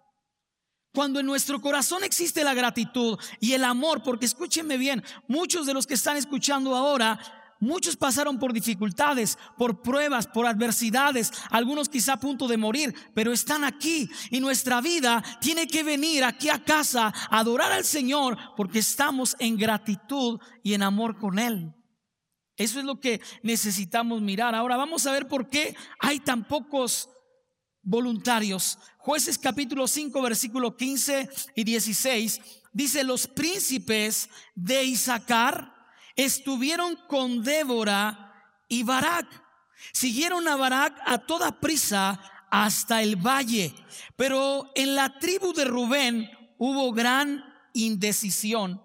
Cuando 0.99 1.21
en 1.21 1.27
nuestro 1.27 1.61
corazón 1.61 2.03
existe 2.03 2.43
la 2.43 2.55
gratitud 2.55 3.21
y 3.39 3.53
el 3.53 3.63
amor, 3.63 4.03
porque 4.03 4.27
escúchenme 4.27 4.77
bien, 4.77 5.05
muchos 5.29 5.65
de 5.65 5.73
los 5.73 5.87
que 5.87 5.95
están 5.95 6.17
escuchando 6.17 6.75
ahora, 6.75 7.21
muchos 7.61 7.95
pasaron 7.97 8.41
por 8.41 8.53
dificultades, 8.53 9.39
por 9.57 9.81
pruebas, 9.81 10.27
por 10.27 10.45
adversidades, 10.45 11.31
algunos 11.51 11.89
quizá 11.89 12.15
a 12.15 12.19
punto 12.19 12.49
de 12.49 12.57
morir, 12.57 12.97
pero 13.15 13.33
están 13.33 13.63
aquí 13.63 14.11
y 14.33 14.41
nuestra 14.41 14.81
vida 14.81 15.23
tiene 15.41 15.69
que 15.69 15.85
venir 15.85 16.25
aquí 16.25 16.49
a 16.49 16.65
casa 16.65 17.15
a 17.31 17.39
adorar 17.39 17.71
al 17.71 17.85
Señor 17.85 18.37
porque 18.57 18.81
estamos 18.81 19.37
en 19.39 19.57
gratitud 19.57 20.41
y 20.65 20.75
en 20.75 20.83
amor 20.83 21.17
con 21.17 21.39
Él. 21.39 21.77
Eso 22.57 22.81
es 22.81 22.85
lo 22.85 22.99
que 22.99 23.21
necesitamos 23.45 24.21
mirar. 24.21 24.57
Ahora 24.57 24.77
vamos 24.77 25.07
a 25.07 25.13
ver 25.13 25.29
por 25.29 25.49
qué 25.49 25.77
hay 26.01 26.19
tan 26.19 26.49
pocos 26.49 27.09
voluntarios. 27.89 28.79
Jueces 28.99 29.39
capítulo 29.39 29.89
5, 29.89 30.21
versículo 30.21 30.77
15 30.77 31.29
y 31.55 31.65
16 31.65 32.41
dice, 32.73 33.03
los 33.03 33.27
príncipes 33.27 34.29
de 34.55 34.85
Isaacar 34.85 35.75
estuvieron 36.15 36.97
con 37.09 37.43
Débora 37.43 38.35
y 38.69 38.83
Barak. 38.83 39.27
Siguieron 39.93 40.47
a 40.49 40.57
Barak 40.57 41.01
a 41.07 41.19
toda 41.19 41.61
prisa 41.61 42.21
hasta 42.51 43.03
el 43.03 43.17
valle, 43.17 43.75
pero 44.17 44.71
en 44.75 44.95
la 44.95 45.19
tribu 45.19 45.55
de 45.55 45.65
Rubén 45.65 46.31
hubo 46.59 46.93
gran 46.93 47.43
indecisión. 47.73 48.83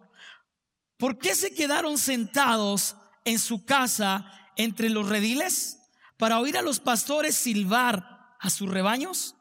¿Por 0.98 1.18
qué 1.18 1.36
se 1.36 1.54
quedaron 1.54 1.98
sentados 1.98 2.96
en 3.26 3.40
su 3.40 3.66
casa 3.66 4.32
entre 4.56 4.90
los 4.90 5.10
rediles? 5.10 5.80
Para 6.18 6.40
oír 6.40 6.58
a 6.58 6.62
los 6.62 6.80
pastores 6.80 7.36
silbar 7.36 8.13
a 8.44 8.50
sus 8.50 8.70
rebaños? 8.70 9.36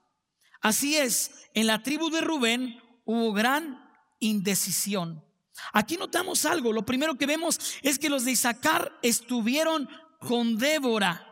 Así 0.61 0.97
es, 0.97 1.33
en 1.55 1.67
la 1.67 1.83
tribu 1.83 2.09
de 2.09 2.21
Rubén 2.21 2.81
hubo 3.05 3.33
gran 3.33 3.85
indecisión. 4.21 5.23
Aquí 5.73 5.97
notamos 5.97 6.47
algo. 6.47 6.73
Lo 6.73 6.87
primero 6.87 7.17
que 7.17 7.27
vemos 7.27 7.59
es 7.83 7.99
que 7.99 8.09
los 8.09 8.25
de 8.25 8.31
Isaacar 8.31 8.99
estuvieron 9.03 9.89
con 10.21 10.57
Débora. 10.57 11.29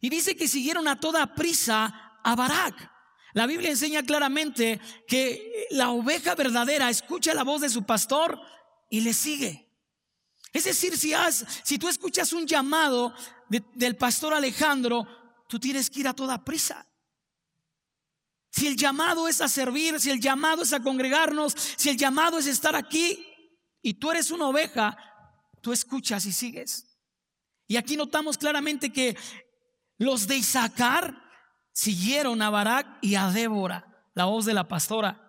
Y 0.00 0.10
dice 0.10 0.36
que 0.36 0.48
siguieron 0.48 0.88
a 0.88 0.98
toda 0.98 1.34
prisa 1.34 2.18
a 2.22 2.34
Barak. 2.34 2.90
La 3.32 3.46
Biblia 3.46 3.70
enseña 3.70 4.02
claramente 4.02 4.80
que 5.06 5.66
la 5.70 5.90
oveja 5.90 6.34
verdadera 6.34 6.90
escucha 6.90 7.32
la 7.32 7.44
voz 7.44 7.60
de 7.60 7.70
su 7.70 7.84
pastor 7.84 8.40
y 8.90 9.00
le 9.00 9.14
sigue. 9.14 9.72
Es 10.52 10.64
decir, 10.64 10.96
si, 10.96 11.14
has, 11.14 11.44
si 11.62 11.78
tú 11.78 11.88
escuchas 11.88 12.32
un 12.32 12.46
llamado 12.46 13.14
del 13.48 13.96
pastor 13.96 14.34
Alejandro, 14.34 15.06
tú 15.54 15.60
tienes 15.60 15.88
que 15.88 16.00
ir 16.00 16.08
a 16.08 16.14
toda 16.14 16.44
prisa. 16.44 16.84
Si 18.50 18.66
el 18.66 18.76
llamado 18.76 19.28
es 19.28 19.40
a 19.40 19.48
servir, 19.48 20.00
si 20.00 20.10
el 20.10 20.18
llamado 20.20 20.64
es 20.64 20.72
a 20.72 20.82
congregarnos, 20.82 21.54
si 21.76 21.90
el 21.90 21.96
llamado 21.96 22.38
es 22.38 22.48
estar 22.48 22.74
aquí 22.74 23.24
y 23.80 23.94
tú 23.94 24.10
eres 24.10 24.32
una 24.32 24.48
oveja, 24.48 24.96
tú 25.62 25.72
escuchas 25.72 26.26
y 26.26 26.32
sigues. 26.32 26.98
Y 27.68 27.76
aquí 27.76 27.96
notamos 27.96 28.36
claramente 28.36 28.92
que 28.92 29.16
los 29.96 30.26
de 30.26 30.38
Isaacar 30.38 31.22
siguieron 31.72 32.42
a 32.42 32.50
Barak 32.50 32.98
y 33.00 33.14
a 33.14 33.30
Débora, 33.30 34.08
la 34.14 34.24
voz 34.24 34.46
de 34.46 34.54
la 34.54 34.66
pastora. 34.66 35.20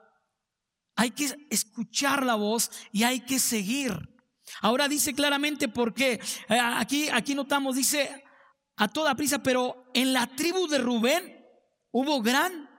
Hay 0.95 1.11
que 1.11 1.35
escuchar 1.51 2.25
la 2.25 2.33
voz 2.33 2.71
y 2.91 3.03
hay 3.03 3.19
que 3.19 3.37
seguir. 3.37 3.95
Ahora 4.61 4.87
dice 4.87 5.13
claramente 5.13 5.67
por 5.67 5.93
qué. 5.93 6.19
Eh, 6.49 6.59
aquí, 6.59 7.09
aquí 7.09 7.35
notamos, 7.35 7.75
dice 7.75 8.24
a 8.77 8.87
toda 8.87 9.15
prisa, 9.15 9.41
pero 9.41 9.89
en 9.93 10.13
la 10.13 10.27
tribu 10.27 10.67
de 10.67 10.79
Rubén 10.79 11.45
hubo 11.91 12.21
gran 12.21 12.69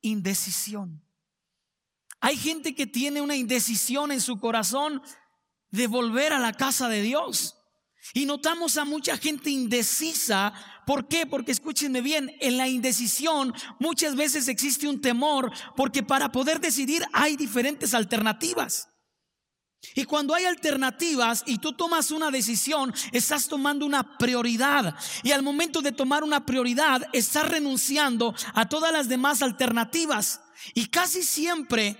indecisión. 0.00 1.02
Hay 2.20 2.36
gente 2.36 2.74
que 2.74 2.86
tiene 2.86 3.20
una 3.20 3.34
indecisión 3.34 4.12
en 4.12 4.20
su 4.20 4.38
corazón 4.38 5.02
de 5.70 5.88
volver 5.88 6.32
a 6.32 6.38
la 6.38 6.52
casa 6.52 6.88
de 6.88 7.02
Dios. 7.02 7.56
Y 8.14 8.26
notamos 8.26 8.76
a 8.76 8.84
mucha 8.84 9.16
gente 9.16 9.50
indecisa. 9.50 10.52
¿Por 10.86 11.08
qué? 11.08 11.26
Porque 11.26 11.52
escúchenme 11.52 12.00
bien, 12.00 12.30
en 12.40 12.56
la 12.56 12.68
indecisión 12.68 13.54
muchas 13.80 14.16
veces 14.16 14.48
existe 14.48 14.88
un 14.88 15.00
temor 15.00 15.52
porque 15.76 16.02
para 16.02 16.30
poder 16.30 16.60
decidir 16.60 17.04
hay 17.12 17.36
diferentes 17.36 17.94
alternativas. 17.94 18.88
Y 19.94 20.04
cuando 20.04 20.34
hay 20.34 20.44
alternativas 20.44 21.42
y 21.44 21.58
tú 21.58 21.72
tomas 21.72 22.10
una 22.12 22.30
decisión, 22.30 22.94
estás 23.10 23.48
tomando 23.48 23.84
una 23.84 24.16
prioridad. 24.16 24.94
Y 25.22 25.32
al 25.32 25.42
momento 25.42 25.82
de 25.82 25.92
tomar 25.92 26.22
una 26.22 26.46
prioridad, 26.46 27.02
estás 27.12 27.48
renunciando 27.48 28.34
a 28.54 28.68
todas 28.68 28.92
las 28.92 29.08
demás 29.08 29.42
alternativas. 29.42 30.40
Y 30.74 30.86
casi 30.86 31.22
siempre, 31.22 31.96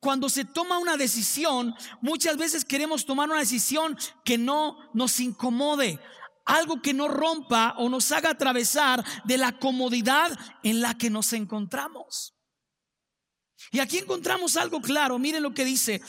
cuando 0.00 0.28
se 0.28 0.44
toma 0.44 0.78
una 0.78 0.96
decisión, 0.96 1.74
muchas 2.00 2.36
veces 2.36 2.64
queremos 2.64 3.04
tomar 3.04 3.28
una 3.28 3.40
decisión 3.40 3.96
que 4.24 4.38
no 4.38 4.78
nos 4.94 5.20
incomode. 5.20 6.00
Algo 6.44 6.82
que 6.82 6.94
no 6.94 7.06
rompa 7.06 7.74
o 7.78 7.88
nos 7.88 8.10
haga 8.10 8.30
atravesar 8.30 9.04
de 9.24 9.38
la 9.38 9.58
comodidad 9.58 10.36
en 10.64 10.80
la 10.80 10.96
que 10.98 11.10
nos 11.10 11.32
encontramos. 11.34 12.34
Y 13.70 13.78
aquí 13.78 13.98
encontramos 13.98 14.56
algo 14.56 14.80
claro. 14.80 15.18
Miren 15.20 15.42
lo 15.42 15.54
que 15.54 15.64
dice. 15.64 16.02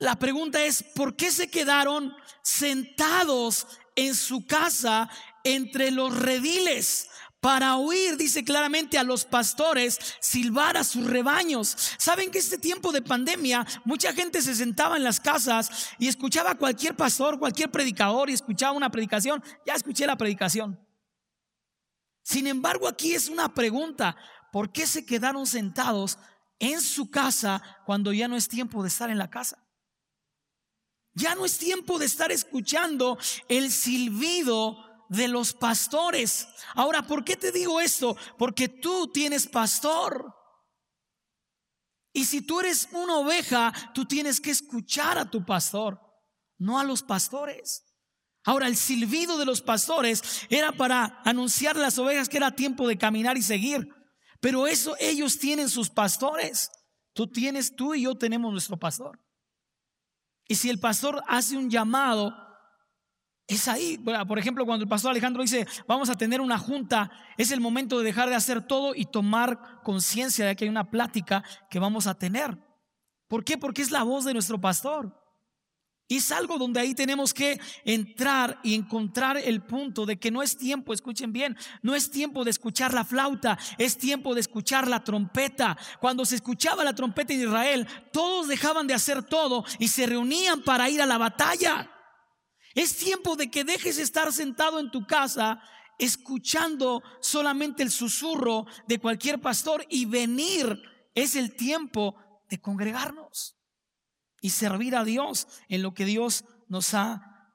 La 0.00 0.18
pregunta 0.18 0.64
es, 0.64 0.82
¿por 0.82 1.14
qué 1.14 1.30
se 1.30 1.50
quedaron 1.50 2.16
sentados 2.42 3.66
en 3.94 4.14
su 4.14 4.46
casa 4.46 5.10
entre 5.44 5.90
los 5.90 6.18
rediles? 6.18 7.10
Para 7.40 7.76
oír, 7.76 8.16
dice 8.16 8.42
claramente 8.42 8.96
a 8.96 9.04
los 9.04 9.26
pastores, 9.26 9.98
silbar 10.20 10.78
a 10.78 10.84
sus 10.84 11.06
rebaños. 11.06 11.76
Saben 11.98 12.30
que 12.30 12.38
este 12.38 12.56
tiempo 12.56 12.92
de 12.92 13.02
pandemia, 13.02 13.66
mucha 13.84 14.14
gente 14.14 14.40
se 14.40 14.54
sentaba 14.54 14.96
en 14.96 15.04
las 15.04 15.20
casas 15.20 15.90
y 15.98 16.08
escuchaba 16.08 16.52
a 16.52 16.58
cualquier 16.58 16.96
pastor, 16.96 17.38
cualquier 17.38 17.70
predicador 17.70 18.30
y 18.30 18.34
escuchaba 18.34 18.72
una 18.72 18.90
predicación. 18.90 19.44
Ya 19.66 19.74
escuché 19.74 20.06
la 20.06 20.16
predicación. 20.16 20.80
Sin 22.22 22.46
embargo, 22.46 22.88
aquí 22.88 23.12
es 23.12 23.28
una 23.28 23.52
pregunta. 23.52 24.16
¿Por 24.50 24.72
qué 24.72 24.86
se 24.86 25.04
quedaron 25.04 25.46
sentados 25.46 26.16
en 26.58 26.80
su 26.80 27.10
casa 27.10 27.62
cuando 27.84 28.14
ya 28.14 28.28
no 28.28 28.36
es 28.36 28.48
tiempo 28.48 28.82
de 28.82 28.88
estar 28.88 29.10
en 29.10 29.18
la 29.18 29.28
casa? 29.28 29.58
Ya 31.14 31.34
no 31.34 31.44
es 31.44 31.58
tiempo 31.58 31.98
de 31.98 32.06
estar 32.06 32.30
escuchando 32.30 33.18
el 33.48 33.70
silbido 33.70 34.78
de 35.08 35.28
los 35.28 35.52
pastores. 35.52 36.48
Ahora, 36.74 37.02
¿por 37.02 37.24
qué 37.24 37.36
te 37.36 37.50
digo 37.52 37.80
esto? 37.80 38.16
Porque 38.38 38.68
tú 38.68 39.08
tienes 39.08 39.46
pastor. 39.46 40.34
Y 42.12 42.24
si 42.24 42.42
tú 42.42 42.60
eres 42.60 42.88
una 42.92 43.18
oveja, 43.18 43.72
tú 43.94 44.04
tienes 44.04 44.40
que 44.40 44.50
escuchar 44.50 45.18
a 45.18 45.30
tu 45.30 45.44
pastor, 45.44 46.00
no 46.58 46.78
a 46.78 46.84
los 46.84 47.02
pastores. 47.02 47.84
Ahora, 48.44 48.66
el 48.66 48.76
silbido 48.76 49.36
de 49.36 49.44
los 49.44 49.60
pastores 49.60 50.22
era 50.48 50.72
para 50.72 51.20
anunciar 51.24 51.76
a 51.76 51.80
las 51.80 51.98
ovejas 51.98 52.28
que 52.28 52.38
era 52.38 52.54
tiempo 52.54 52.88
de 52.88 52.96
caminar 52.96 53.36
y 53.36 53.42
seguir. 53.42 53.88
Pero 54.40 54.66
eso 54.66 54.96
ellos 54.98 55.38
tienen 55.38 55.68
sus 55.68 55.90
pastores. 55.90 56.70
Tú 57.12 57.26
tienes, 57.26 57.74
tú 57.74 57.94
y 57.94 58.02
yo 58.02 58.16
tenemos 58.16 58.50
nuestro 58.50 58.78
pastor. 58.78 59.20
Y 60.50 60.56
si 60.56 60.68
el 60.68 60.80
pastor 60.80 61.22
hace 61.28 61.56
un 61.56 61.70
llamado, 61.70 62.34
es 63.46 63.68
ahí. 63.68 63.96
Por 64.26 64.36
ejemplo, 64.36 64.66
cuando 64.66 64.82
el 64.82 64.88
pastor 64.88 65.12
Alejandro 65.12 65.42
dice, 65.42 65.64
vamos 65.86 66.10
a 66.10 66.16
tener 66.16 66.40
una 66.40 66.58
junta, 66.58 67.08
es 67.38 67.52
el 67.52 67.60
momento 67.60 67.96
de 67.96 68.04
dejar 68.04 68.28
de 68.28 68.34
hacer 68.34 68.66
todo 68.66 68.92
y 68.96 69.04
tomar 69.04 69.80
conciencia 69.84 70.44
de 70.44 70.56
que 70.56 70.64
hay 70.64 70.68
una 70.68 70.90
plática 70.90 71.44
que 71.70 71.78
vamos 71.78 72.08
a 72.08 72.18
tener. 72.18 72.58
¿Por 73.28 73.44
qué? 73.44 73.58
Porque 73.58 73.80
es 73.80 73.92
la 73.92 74.02
voz 74.02 74.24
de 74.24 74.32
nuestro 74.32 74.60
pastor. 74.60 75.19
Y 76.10 76.16
es 76.16 76.32
algo 76.32 76.58
donde 76.58 76.80
ahí 76.80 76.92
tenemos 76.92 77.32
que 77.32 77.60
entrar 77.84 78.58
y 78.64 78.74
encontrar 78.74 79.36
el 79.36 79.62
punto 79.62 80.04
de 80.06 80.18
que 80.18 80.32
no 80.32 80.42
es 80.42 80.56
tiempo, 80.56 80.92
escuchen 80.92 81.32
bien, 81.32 81.56
no 81.82 81.94
es 81.94 82.10
tiempo 82.10 82.42
de 82.42 82.50
escuchar 82.50 82.92
la 82.92 83.04
flauta, 83.04 83.56
es 83.78 83.96
tiempo 83.96 84.34
de 84.34 84.40
escuchar 84.40 84.88
la 84.88 85.04
trompeta. 85.04 85.78
Cuando 86.00 86.24
se 86.24 86.34
escuchaba 86.34 86.82
la 86.82 86.96
trompeta 86.96 87.32
en 87.32 87.42
Israel, 87.42 87.86
todos 88.12 88.48
dejaban 88.48 88.88
de 88.88 88.94
hacer 88.94 89.22
todo 89.22 89.64
y 89.78 89.86
se 89.86 90.04
reunían 90.04 90.62
para 90.64 90.90
ir 90.90 91.00
a 91.00 91.06
la 91.06 91.16
batalla. 91.16 91.88
Es 92.74 92.96
tiempo 92.96 93.36
de 93.36 93.48
que 93.48 93.62
dejes 93.62 93.96
estar 93.96 94.32
sentado 94.32 94.80
en 94.80 94.90
tu 94.90 95.06
casa 95.06 95.62
escuchando 95.96 97.04
solamente 97.20 97.84
el 97.84 97.92
susurro 97.92 98.66
de 98.88 98.98
cualquier 98.98 99.40
pastor 99.40 99.86
y 99.88 100.06
venir. 100.06 100.76
Es 101.14 101.36
el 101.36 101.54
tiempo 101.54 102.16
de 102.48 102.60
congregarnos 102.60 103.59
y 104.40 104.50
servir 104.50 104.96
a 104.96 105.04
Dios 105.04 105.46
en 105.68 105.82
lo 105.82 105.94
que 105.94 106.04
Dios 106.04 106.44
nos 106.68 106.94
ha, 106.94 107.54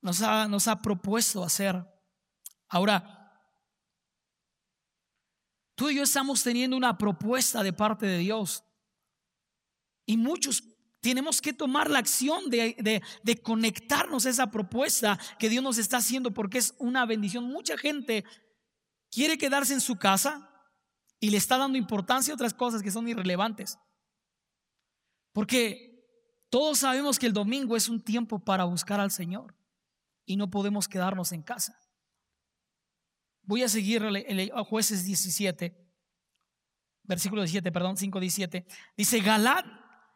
nos 0.00 0.22
ha, 0.22 0.48
nos 0.48 0.68
ha 0.68 0.82
propuesto 0.82 1.44
hacer. 1.44 1.84
Ahora, 2.68 3.32
tú 5.74 5.90
y 5.90 5.96
yo 5.96 6.02
estamos 6.02 6.42
teniendo 6.42 6.76
una 6.76 6.98
propuesta 6.98 7.62
de 7.62 7.72
parte 7.72 8.06
de 8.06 8.18
Dios 8.18 8.64
y 10.06 10.16
muchos 10.16 10.62
tenemos 11.00 11.40
que 11.40 11.52
tomar 11.52 11.90
la 11.90 11.98
acción 11.98 12.48
de, 12.48 12.74
de, 12.78 13.02
de, 13.22 13.42
conectarnos 13.42 14.24
a 14.24 14.30
esa 14.30 14.50
propuesta 14.50 15.18
que 15.38 15.50
Dios 15.50 15.62
nos 15.62 15.76
está 15.76 15.98
haciendo 15.98 16.32
porque 16.32 16.58
es 16.58 16.74
una 16.78 17.04
bendición. 17.04 17.44
Mucha 17.44 17.76
gente 17.76 18.24
quiere 19.10 19.36
quedarse 19.36 19.74
en 19.74 19.82
su 19.82 19.96
casa 19.96 20.50
y 21.20 21.30
le 21.30 21.36
está 21.36 21.58
dando 21.58 21.76
importancia 21.76 22.32
a 22.32 22.36
otras 22.36 22.54
cosas 22.54 22.82
que 22.82 22.90
son 22.90 23.06
irrelevantes. 23.06 23.78
Porque 25.34 25.93
todos 26.54 26.78
sabemos 26.78 27.18
que 27.18 27.26
el 27.26 27.32
domingo 27.32 27.74
es 27.74 27.88
un 27.88 28.00
tiempo 28.00 28.38
para 28.38 28.62
buscar 28.62 29.00
al 29.00 29.10
Señor 29.10 29.56
y 30.24 30.36
no 30.36 30.52
podemos 30.52 30.86
quedarnos 30.86 31.32
en 31.32 31.42
casa. 31.42 31.76
Voy 33.42 33.64
a 33.64 33.68
seguir 33.68 34.04
a 34.54 34.62
jueces 34.62 35.04
17, 35.04 35.76
versículo 37.02 37.42
17, 37.42 37.72
perdón, 37.72 37.96
5, 37.96 38.20
17. 38.20 38.68
Dice, 38.96 39.18
Galad 39.18 39.64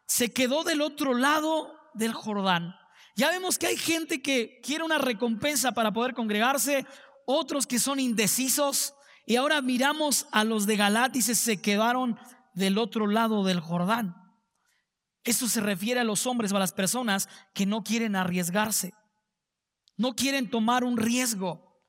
se 0.06 0.32
quedó 0.32 0.62
del 0.62 0.80
otro 0.80 1.12
lado 1.12 1.74
del 1.94 2.12
Jordán. 2.12 2.72
Ya 3.16 3.30
vemos 3.30 3.58
que 3.58 3.66
hay 3.66 3.76
gente 3.76 4.22
que 4.22 4.60
quiere 4.62 4.84
una 4.84 4.98
recompensa 4.98 5.72
para 5.72 5.92
poder 5.92 6.14
congregarse, 6.14 6.86
otros 7.26 7.66
que 7.66 7.80
son 7.80 7.98
indecisos. 7.98 8.94
Y 9.26 9.34
ahora 9.34 9.60
miramos 9.60 10.28
a 10.30 10.44
los 10.44 10.68
de 10.68 10.76
Galad, 10.76 11.10
dice, 11.10 11.34
se 11.34 11.60
quedaron 11.60 12.16
del 12.54 12.78
otro 12.78 13.08
lado 13.08 13.42
del 13.42 13.58
Jordán. 13.58 14.27
Eso 15.28 15.46
se 15.46 15.60
refiere 15.60 16.00
a 16.00 16.04
los 16.04 16.26
hombres 16.26 16.52
o 16.52 16.56
a 16.56 16.58
las 16.58 16.72
personas 16.72 17.28
que 17.52 17.66
no 17.66 17.84
quieren 17.84 18.16
arriesgarse, 18.16 18.94
no 19.98 20.14
quieren 20.14 20.48
tomar 20.48 20.84
un 20.84 20.96
riesgo. 20.96 21.82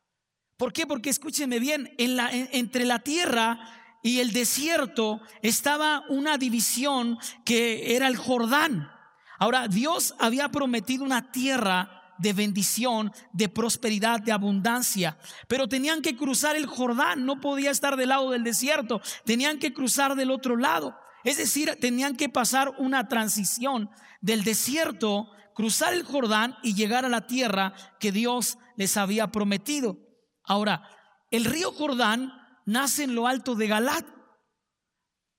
¿Por 0.58 0.74
qué? 0.74 0.86
Porque 0.86 1.10
escúchenme 1.10 1.58
bien, 1.58 1.90
en 1.98 2.18
la, 2.18 2.30
entre 2.34 2.84
la 2.84 3.00
tierra 3.00 3.62
y 4.04 4.20
el 4.20 4.34
desierto 4.34 5.22
estaba 5.42 6.04
una 6.10 6.38
división 6.38 7.18
que 7.46 7.96
era 7.96 8.10
el 8.10 8.18
Jordán. 8.18 8.92
Ahora, 9.38 9.70
Dios 9.70 10.16
había 10.20 10.50
prometido 10.50 11.06
una 11.06 11.32
tierra 11.32 12.14
de 12.18 12.34
bendición, 12.34 13.14
de 13.32 13.48
prosperidad, 13.48 14.20
de 14.20 14.34
abundancia. 14.34 15.18
Pero 15.48 15.70
tenían 15.70 16.02
que 16.02 16.18
cruzar 16.18 16.58
el 16.58 16.66
Jordán, 16.66 17.26
no 17.26 17.40
podía 17.40 17.72
estar 17.72 17.96
del 17.96 18.10
lado 18.10 18.32
del 18.32 18.44
desierto, 18.44 19.00
tenían 19.24 19.60
que 19.60 19.74
cruzar 19.74 20.16
del 20.16 20.30
otro 20.30 20.58
lado. 20.58 20.94
Es 21.24 21.38
decir, 21.38 21.78
tenían 21.80 22.16
que 22.16 22.30
pasar 22.30 22.74
una 22.78 23.08
transición 23.08 23.90
del 24.22 24.44
desierto, 24.44 25.30
cruzar 25.54 25.94
el 25.94 26.04
Jordán 26.04 26.56
y 26.64 26.74
llegar 26.74 27.06
a 27.06 27.10
la 27.10 27.28
tierra 27.28 27.74
que 28.00 28.12
Dios 28.12 28.58
les 28.76 28.96
había 28.98 29.28
prometido. 29.28 29.98
Ahora, 30.44 30.84
el 31.32 31.46
río 31.46 31.72
Jordán 31.72 32.32
nace 32.66 33.04
en 33.04 33.16
lo 33.16 33.28
alto 33.28 33.56
de 33.56 33.68
Galat. 33.68 34.06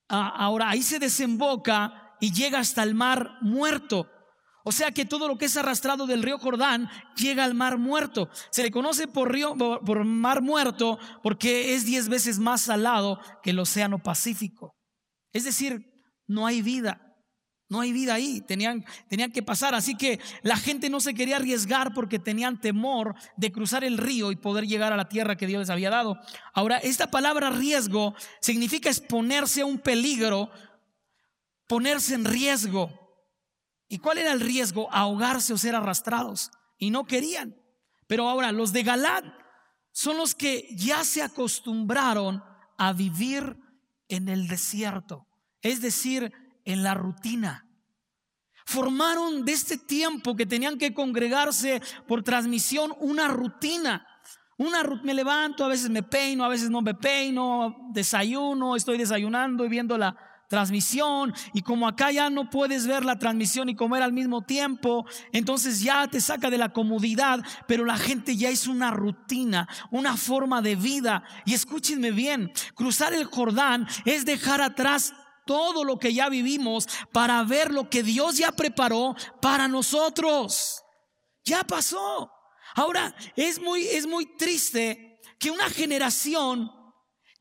Ah, 0.09 0.33
ahora, 0.37 0.69
ahí 0.69 0.83
se 0.83 0.99
desemboca 0.99 2.15
y 2.19 2.31
llega 2.31 2.59
hasta 2.59 2.83
el 2.83 2.93
mar 2.93 3.37
muerto. 3.41 4.09
O 4.63 4.71
sea 4.71 4.91
que 4.91 5.05
todo 5.05 5.27
lo 5.27 5.37
que 5.37 5.45
es 5.45 5.57
arrastrado 5.57 6.05
del 6.05 6.21
río 6.21 6.37
Jordán 6.37 6.89
llega 7.15 7.43
al 7.43 7.55
mar 7.55 7.77
muerto. 7.77 8.29
Se 8.51 8.61
le 8.61 8.71
conoce 8.71 9.07
por, 9.07 9.31
río, 9.31 9.55
por 9.57 10.03
mar 10.05 10.41
muerto 10.41 10.99
porque 11.23 11.73
es 11.73 11.85
diez 11.85 12.09
veces 12.09 12.37
más 12.37 12.61
salado 12.61 13.19
que 13.41 13.49
el 13.49 13.59
océano 13.59 13.99
Pacífico. 13.99 14.75
Es 15.33 15.43
decir, 15.43 15.91
no 16.27 16.45
hay 16.45 16.61
vida. 16.61 17.11
No 17.71 17.79
hay 17.79 17.93
vida 17.93 18.15
ahí, 18.15 18.41
tenían, 18.41 18.83
tenían 19.07 19.31
que 19.31 19.41
pasar. 19.41 19.73
Así 19.73 19.95
que 19.95 20.19
la 20.41 20.57
gente 20.57 20.89
no 20.89 20.99
se 20.99 21.13
quería 21.13 21.37
arriesgar 21.37 21.93
porque 21.93 22.19
tenían 22.19 22.59
temor 22.59 23.15
de 23.37 23.49
cruzar 23.53 23.85
el 23.85 23.97
río 23.97 24.33
y 24.33 24.35
poder 24.35 24.67
llegar 24.67 24.91
a 24.91 24.97
la 24.97 25.07
tierra 25.07 25.37
que 25.37 25.47
Dios 25.47 25.61
les 25.61 25.69
había 25.69 25.89
dado. 25.89 26.19
Ahora, 26.53 26.79
esta 26.79 27.09
palabra 27.09 27.49
riesgo 27.49 28.13
significa 28.41 28.89
exponerse 28.89 29.61
a 29.61 29.65
un 29.65 29.79
peligro, 29.79 30.51
ponerse 31.65 32.13
en 32.13 32.25
riesgo. 32.25 32.91
¿Y 33.87 33.99
cuál 33.99 34.17
era 34.17 34.33
el 34.33 34.41
riesgo? 34.41 34.91
Ahogarse 34.91 35.53
o 35.53 35.57
ser 35.57 35.73
arrastrados. 35.73 36.51
Y 36.77 36.89
no 36.89 37.05
querían. 37.05 37.55
Pero 38.05 38.27
ahora, 38.27 38.51
los 38.51 38.73
de 38.73 38.83
Galad 38.83 39.23
son 39.93 40.17
los 40.17 40.35
que 40.35 40.67
ya 40.75 41.05
se 41.05 41.21
acostumbraron 41.21 42.43
a 42.77 42.91
vivir 42.91 43.55
en 44.11 44.29
el 44.29 44.47
desierto. 44.47 45.25
Es 45.61 45.81
decir, 45.81 46.31
en 46.65 46.83
la 46.83 46.93
rutina. 46.93 47.65
Formaron 48.65 49.43
de 49.43 49.53
este 49.53 49.77
tiempo 49.77 50.35
que 50.35 50.45
tenían 50.45 50.77
que 50.77 50.93
congregarse 50.93 51.81
por 52.07 52.23
transmisión 52.23 52.93
una 52.99 53.27
rutina. 53.27 54.05
Una 54.57 54.83
me 55.03 55.13
levanto, 55.13 55.65
a 55.65 55.69
veces 55.69 55.89
me 55.89 56.03
peino, 56.03 56.43
a 56.45 56.49
veces 56.49 56.69
no 56.69 56.81
me 56.81 56.93
peino, 56.93 57.89
desayuno, 57.91 58.75
estoy 58.75 58.97
desayunando 58.97 59.65
y 59.65 59.69
viendo 59.69 59.97
la 59.97 60.15
transmisión 60.51 61.33
y 61.53 61.61
como 61.61 61.87
acá 61.87 62.11
ya 62.11 62.29
no 62.29 62.49
puedes 62.49 62.85
ver 62.85 63.03
la 63.05 63.17
transmisión 63.17 63.69
y 63.69 63.75
comer 63.75 64.03
al 64.03 64.11
mismo 64.11 64.43
tiempo, 64.43 65.05
entonces 65.31 65.81
ya 65.81 66.07
te 66.07 66.21
saca 66.21 66.49
de 66.51 66.59
la 66.59 66.73
comodidad, 66.73 67.39
pero 67.67 67.85
la 67.85 67.97
gente 67.97 68.35
ya 68.35 68.49
es 68.49 68.67
una 68.67 68.91
rutina, 68.91 69.67
una 69.89 70.17
forma 70.17 70.61
de 70.61 70.75
vida. 70.75 71.23
Y 71.45 71.53
escúchenme 71.53 72.11
bien, 72.11 72.51
cruzar 72.75 73.13
el 73.13 73.25
Jordán 73.25 73.87
es 74.05 74.25
dejar 74.25 74.61
atrás 74.61 75.13
todo 75.45 75.85
lo 75.85 75.97
que 75.97 76.13
ya 76.13 76.27
vivimos 76.27 76.87
para 77.11 77.41
ver 77.43 77.71
lo 77.71 77.89
que 77.89 78.03
Dios 78.03 78.37
ya 78.37 78.51
preparó 78.51 79.15
para 79.41 79.67
nosotros. 79.67 80.83
Ya 81.45 81.63
pasó. 81.63 82.29
Ahora, 82.75 83.15
es 83.35 83.59
muy, 83.59 83.87
es 83.87 84.05
muy 84.05 84.25
triste 84.37 85.19
que 85.39 85.49
una 85.49 85.69
generación 85.69 86.69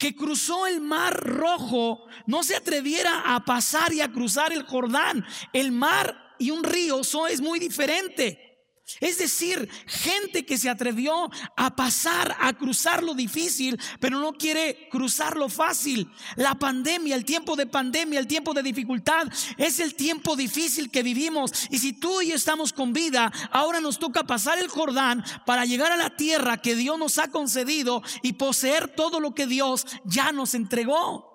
que 0.01 0.17
cruzó 0.17 0.67
el 0.67 0.81
mar 0.81 1.15
rojo 1.23 2.07
no 2.25 2.43
se 2.43 2.57
atreviera 2.57 3.35
a 3.35 3.45
pasar 3.45 3.93
y 3.93 4.01
a 4.01 4.11
cruzar 4.11 4.51
el 4.51 4.63
Jordán. 4.63 5.27
El 5.53 5.73
mar 5.73 6.35
y 6.39 6.51
un 6.51 6.65
río 6.65 7.05
son, 7.05 7.31
es 7.31 7.43
muy 7.43 7.59
diferente. 7.59 8.50
Es 8.99 9.19
decir, 9.19 9.69
gente 9.87 10.45
que 10.45 10.59
se 10.59 10.69
atrevió 10.69 11.31
a 11.57 11.77
pasar, 11.77 12.37
a 12.41 12.53
cruzar 12.55 13.03
lo 13.03 13.15
difícil, 13.15 13.79
pero 14.01 14.19
no 14.19 14.33
quiere 14.33 14.89
cruzar 14.91 15.37
lo 15.37 15.49
fácil. 15.49 16.11
La 16.37 16.57
pandemia, 16.57 17.15
el 17.15 17.25
tiempo 17.25 17.55
de 17.55 17.67
pandemia, 17.67 18.19
el 18.19 18.27
tiempo 18.27 18.53
de 18.53 18.63
dificultad, 18.63 19.29
es 19.57 19.79
el 19.79 19.95
tiempo 19.95 20.35
difícil 20.35 20.91
que 20.91 21.03
vivimos. 21.03 21.69
Y 21.71 21.79
si 21.79 21.93
tú 21.93 22.21
y 22.21 22.31
yo 22.31 22.35
estamos 22.35 22.73
con 22.73 22.93
vida, 22.93 23.33
ahora 23.53 23.81
nos 23.81 23.99
toca 23.99 24.25
pasar 24.25 24.59
el 24.59 24.69
Jordán 24.69 25.25
para 25.47 25.65
llegar 25.65 25.93
a 25.93 25.97
la 25.97 26.17
tierra 26.17 26.61
que 26.61 26.75
Dios 26.75 26.99
nos 26.99 27.19
ha 27.19 27.29
concedido 27.29 28.03
y 28.23 28.33
poseer 28.33 28.89
todo 28.89 29.21
lo 29.21 29.35
que 29.35 29.47
Dios 29.47 29.87
ya 30.05 30.33
nos 30.33 30.55
entregó. 30.55 31.31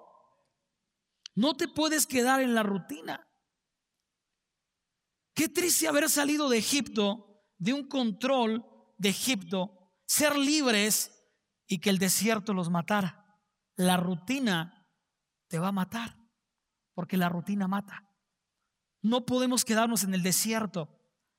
No 1.36 1.56
te 1.56 1.68
puedes 1.68 2.08
quedar 2.08 2.42
en 2.42 2.56
la 2.56 2.64
rutina. 2.64 3.28
Qué 5.34 5.50
triste 5.50 5.88
haber 5.88 6.10
salido 6.10 6.48
de 6.50 6.58
Egipto 6.58 7.35
de 7.58 7.74
un 7.74 7.88
control 7.88 8.66
de 8.98 9.10
Egipto, 9.10 9.94
ser 10.06 10.38
libres 10.38 11.12
y 11.68 11.80
que 11.80 11.90
el 11.90 11.98
desierto 11.98 12.54
los 12.54 12.70
matara. 12.70 13.26
La 13.76 13.98
rutina 13.98 14.88
te 15.48 15.60
va 15.60 15.70
a 15.70 15.74
matar, 15.74 16.18
porque 16.94 17.18
la 17.18 17.30
rutina 17.30 17.68
mata. 17.68 18.04
No 19.02 19.26
podemos 19.26 19.66
quedarnos 19.66 20.04
en 20.04 20.14
el 20.14 20.24
desierto. 20.24 20.90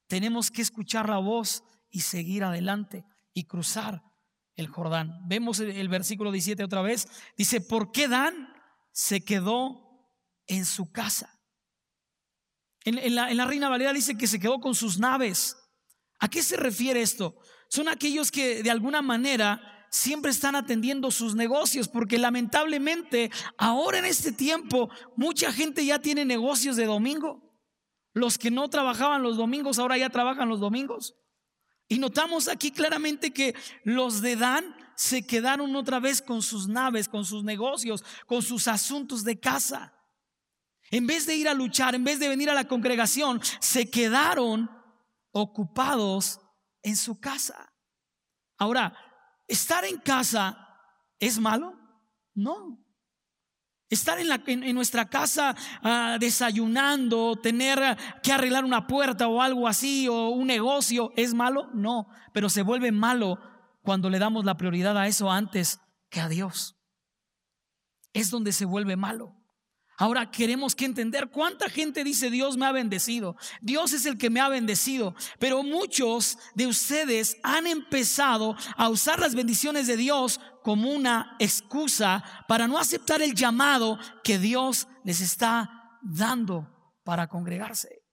Tenemos 0.07 0.51
que 0.51 0.63
escuchar 0.63 1.09
la 1.09 1.19
voz 1.19 1.65
y 1.91 2.01
seguir 2.01 2.45
adelante 2.45 3.05
y 3.33 3.45
cruzar 3.45 4.03
el 4.55 4.69
Jordán. 4.69 5.27
Vemos 5.27 5.61
el 5.61 5.89
versículo 5.89 6.31
17 6.31 6.63
otra 6.65 6.83
vez. 6.83 7.09
Dice, 7.37 7.61
¿por 7.61 7.91
qué 7.93 8.09
Dan 8.09 8.53
se 8.93 9.25
quedó 9.25 10.09
en 10.47 10.65
su 10.65 10.91
casa? 10.93 11.41
En, 12.85 13.15
la, 13.15 13.31
en 13.31 13.37
la 13.37 13.47
Reina 13.47 13.69
Valera 13.69 13.93
dice 13.93 14.17
que 14.17 14.29
se 14.29 14.39
quedó 14.39 14.61
con 14.61 14.75
sus 14.75 14.99
naves. 14.99 15.57
¿A 16.19 16.29
qué 16.29 16.43
se 16.43 16.57
refiere 16.57 17.03
esto? 17.03 17.37
Son 17.69 17.89
aquellos 17.89 18.31
que 18.31 18.63
de 18.63 18.71
alguna 18.71 19.03
manera 19.03 19.89
siempre 19.91 20.31
están 20.31 20.57
atendiendo 20.57 21.11
sus 21.11 21.35
negocios, 21.35 21.89
porque 21.89 22.19
lamentablemente 22.19 23.31
ahora 23.59 23.99
en 23.99 24.05
este 24.05 24.33
tiempo 24.33 24.91
mucha 25.17 25.53
gente 25.53 25.85
ya 25.85 26.01
tiene 26.01 26.25
negocios 26.25 26.77
de 26.77 26.87
domingo. 26.87 27.43
Los 28.13 28.39
que 28.39 28.51
no 28.51 28.69
trabajaban 28.69 29.23
los 29.23 29.37
domingos 29.37 29.79
ahora 29.79 29.99
ya 29.99 30.11
trabajan 30.11 30.49
los 30.49 30.61
domingos. 30.61 31.15
Y 31.89 31.99
notamos 31.99 32.49
aquí 32.49 32.71
claramente 32.73 33.33
que 33.33 33.55
los 33.85 34.21
de 34.21 34.37
Dan 34.37 34.75
se 34.97 35.27
quedaron 35.27 35.77
otra 35.77 36.01
vez 36.01 36.23
con 36.23 36.43
sus 36.43 36.67
naves, 36.67 37.09
con 37.09 37.25
sus 37.25 37.45
negocios, 37.45 38.03
con 38.27 38.43
sus 38.43 38.67
asuntos 38.67 39.23
de 39.23 39.39
casa. 39.39 39.93
En 40.91 41.07
vez 41.07 41.27
de 41.27 41.35
ir 41.35 41.49
a 41.49 41.55
luchar, 41.55 41.95
en 41.95 42.05
vez 42.05 42.19
de 42.19 42.29
venir 42.29 42.49
a 42.49 42.55
la 42.55 42.67
congregación, 42.67 43.41
se 43.61 43.91
quedaron 43.91 44.71
ocupados 45.37 46.41
en 46.83 46.97
su 46.97 47.21
casa. 47.21 47.73
Ahora, 48.57 48.97
¿estar 49.47 49.85
en 49.85 49.99
casa 49.99 50.57
es 51.19 51.39
malo? 51.39 51.75
No. 52.35 52.83
Estar 53.91 54.19
en, 54.19 54.29
la, 54.29 54.43
en, 54.47 54.75
nuestra 54.75 55.09
casa 55.09 55.55
ah, 55.83 56.17
desayunando, 56.19 57.37
tener 57.37 57.97
que 58.23 58.33
arreglar 58.33 58.65
una 58.65 58.87
puerta 58.87 59.29
o 59.29 59.43
algo 59.43 59.69
así, 59.69 60.09
o 60.09 60.31
un 60.31 60.47
negocio, 60.49 61.13
¿es 61.17 61.35
malo? 61.35 61.71
No, 61.73 62.09
pero 62.33 62.49
se 62.49 62.63
vuelve 62.63 62.91
malo 62.91 63.39
cuando 63.83 64.11
le 64.11 64.19
damos 64.19 64.45
la 64.45 64.57
prioridad 64.57 64.97
a 64.99 65.07
eso 65.07 65.31
antes 65.31 65.81
que 66.09 66.21
a 66.21 66.29
Dios. 66.29 66.77
Es 68.13 68.31
donde 68.31 68.53
se 68.53 68.65
vuelve 68.65 68.97
malo. 68.97 69.36
Ahora 69.99 70.31
queremos 70.31 70.75
que 70.75 70.85
entender 70.85 71.29
cuánta 71.29 71.69
gente 71.71 72.05
dice 72.05 72.31
Dios 72.31 72.57
me 72.57 72.67
ha 72.67 72.73
bendecido. 72.73 73.37
Dios 73.61 73.93
es 73.93 74.05
el 74.07 74.19
que 74.19 74.31
me 74.31 74.41
ha 74.41 74.49
bendecido. 74.49 75.15
Pero 75.39 75.63
muchos 75.63 76.39
de 76.55 76.67
ustedes 76.67 77.39
han 77.43 77.67
empezado 77.67 78.57
a 78.77 78.89
usar 78.89 79.19
las 79.19 79.35
bendiciones 79.35 79.87
de 79.87 79.97
Dios 79.97 80.41
como 80.63 80.91
una 80.91 81.37
excusa 81.39 82.23
para 82.49 82.69
no 82.69 82.79
aceptar 82.79 83.23
el 83.23 83.35
llamado 83.35 83.99
que 84.23 84.39
Dios 84.39 84.89
les 85.05 85.21
está 85.21 85.99
dando 86.03 86.69
para 87.05 87.29
congregarse. 87.29 88.06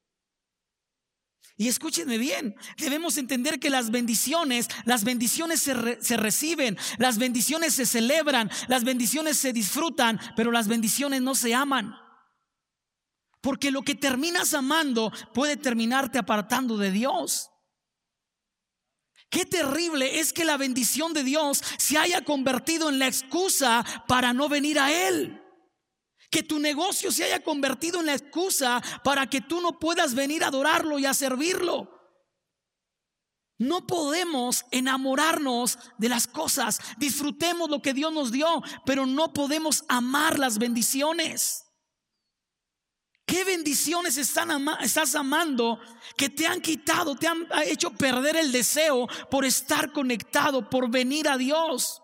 Y 1.55 1.67
escúchenme 1.67 2.17
bien, 2.17 2.55
debemos 2.77 3.17
entender 3.17 3.59
que 3.59 3.69
las 3.69 3.91
bendiciones, 3.91 4.67
las 4.85 5.03
bendiciones 5.03 5.61
se, 5.61 6.01
se, 6.01 6.17
reciben, 6.17 6.77
las 6.97 7.19
bendiciones 7.19 7.75
se 7.75 7.85
celebran, 7.85 8.49
las 8.67 8.83
bendiciones 8.83 9.37
se 9.37 9.53
disfrutan, 9.53 10.19
pero 10.35 10.51
las 10.51 10.67
bendiciones 10.67 11.21
no 11.21 11.35
se 11.35 11.53
aman. 11.53 11.95
Porque 13.39 13.69
lo 13.69 13.83
que 13.83 13.93
terminas 13.93 14.55
amando 14.55 15.11
puede 15.33 15.55
terminarte 15.55 16.17
apartando 16.17 16.77
de 16.77 16.91
Dios. 16.91 17.51
Qué 19.29 19.45
terrible 19.45 20.19
es 20.19 20.33
que 20.33 20.45
la 20.45 20.57
bendición 20.57 21.13
de 21.13 21.23
Dios 21.23 21.61
se 21.77 21.97
haya 21.97 22.23
convertido 22.23 22.89
en 22.89 22.97
la 22.97 23.07
excusa 23.07 23.85
para 24.07 24.33
no 24.33 24.49
venir 24.49 24.79
a 24.79 24.91
Él 24.91 25.42
que 26.33 26.41
tu 26.41 26.57
negocio 26.57 27.11
se 27.11 27.25
haya 27.25 27.43
convertido 27.43 27.99
en 27.99 28.07
la 28.07 28.15
excusa 28.15 28.81
para 29.03 29.27
que 29.27 29.39
tú 29.39 29.61
no 29.61 29.77
puedas 29.77 30.15
venir 30.15 30.43
a 30.43 30.47
adorarlo 30.47 30.97
y 30.97 31.05
a 31.05 31.13
servirlo. 31.13 31.91
No 33.59 33.85
podemos 33.85 34.65
enamorarnos 34.71 35.77
de 35.99 36.09
las 36.09 36.25
cosas. 36.25 36.79
Disfrutemos 36.97 37.69
lo 37.69 37.83
que 37.83 37.93
Dios 37.93 38.11
nos 38.11 38.31
dio, 38.31 38.63
pero 38.83 39.05
no 39.05 39.31
podemos 39.31 39.85
amar 39.87 40.39
las 40.39 40.57
bendiciones. 40.57 41.65
¿Qué 43.27 43.43
bendiciones 43.43 44.17
están 44.17 44.67
estás 44.81 45.13
amando 45.13 45.79
que 46.17 46.29
te 46.29 46.47
han 46.47 46.61
quitado, 46.61 47.15
te 47.15 47.27
han 47.27 47.47
hecho 47.65 47.91
perder 47.91 48.37
el 48.37 48.51
deseo 48.51 49.07
por 49.29 49.45
estar 49.45 49.93
conectado, 49.93 50.67
por 50.67 50.89
venir 50.89 51.29
a 51.29 51.37
Dios? 51.37 52.02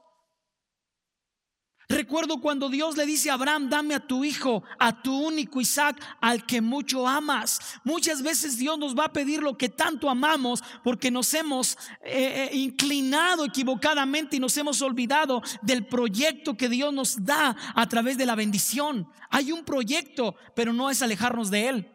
Recuerdo 1.91 2.39
cuando 2.39 2.69
Dios 2.69 2.95
le 2.97 3.08
dice 3.08 3.32
a 3.32 3.34
Abraham, 3.34 3.67
dame 3.67 3.95
a 3.95 3.99
tu 3.99 4.23
hijo, 4.23 4.63
a 4.78 5.02
tu 5.02 5.25
único 5.25 5.60
Isaac, 5.60 5.99
al 6.21 6.45
que 6.45 6.62
mucho 6.62 7.08
amas. 7.08 7.60
Muchas 7.84 8.21
veces 8.21 8.60
Dios 8.60 8.78
nos 8.78 8.95
va 8.95 9.06
a 9.06 9.12
pedir 9.12 9.41
lo 9.41 9.58
que 9.58 9.69
tanto 9.69 10.08
amamos 10.08 10.63
porque 10.84 11.10
nos 11.10 11.34
hemos 11.34 11.80
eh, 12.04 12.52
eh, 12.52 12.56
inclinado 12.56 13.43
equivocadamente 13.43 14.36
y 14.36 14.39
nos 14.39 14.56
hemos 14.58 14.84
olvidado 14.84 15.41
del 15.63 15.88
proyecto 15.88 16.56
que 16.56 16.69
Dios 16.69 16.93
nos 16.93 17.25
da 17.25 17.58
a 17.73 17.89
través 17.89 18.19
de 18.19 18.28
la 18.28 18.36
bendición. 18.36 19.10
Hay 19.32 19.52
un 19.52 19.65
proyecto, 19.65 20.36
pero 20.56 20.73
no 20.73 20.91
es 20.91 21.02
alejarnos 21.02 21.49
de 21.49 21.69
Él. 21.69 21.91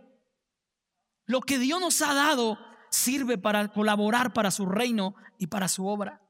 Lo 1.25 1.41
que 1.41 1.61
Dios 1.61 1.81
nos 1.81 2.03
ha 2.03 2.15
dado 2.15 2.59
sirve 2.91 3.39
para 3.39 3.69
colaborar 3.69 4.33
para 4.33 4.51
su 4.51 4.67
reino 4.67 5.15
y 5.39 5.47
para 5.47 5.69
su 5.69 5.87
obra. 5.87 6.21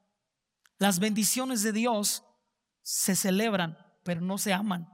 Las 0.77 0.99
bendiciones 0.99 1.63
de 1.63 1.71
Dios 1.71 2.23
se 2.87 3.15
celebran, 3.15 3.79
pero 4.03 4.21
no 4.21 4.37
se 4.37 4.53
aman. 4.53 4.87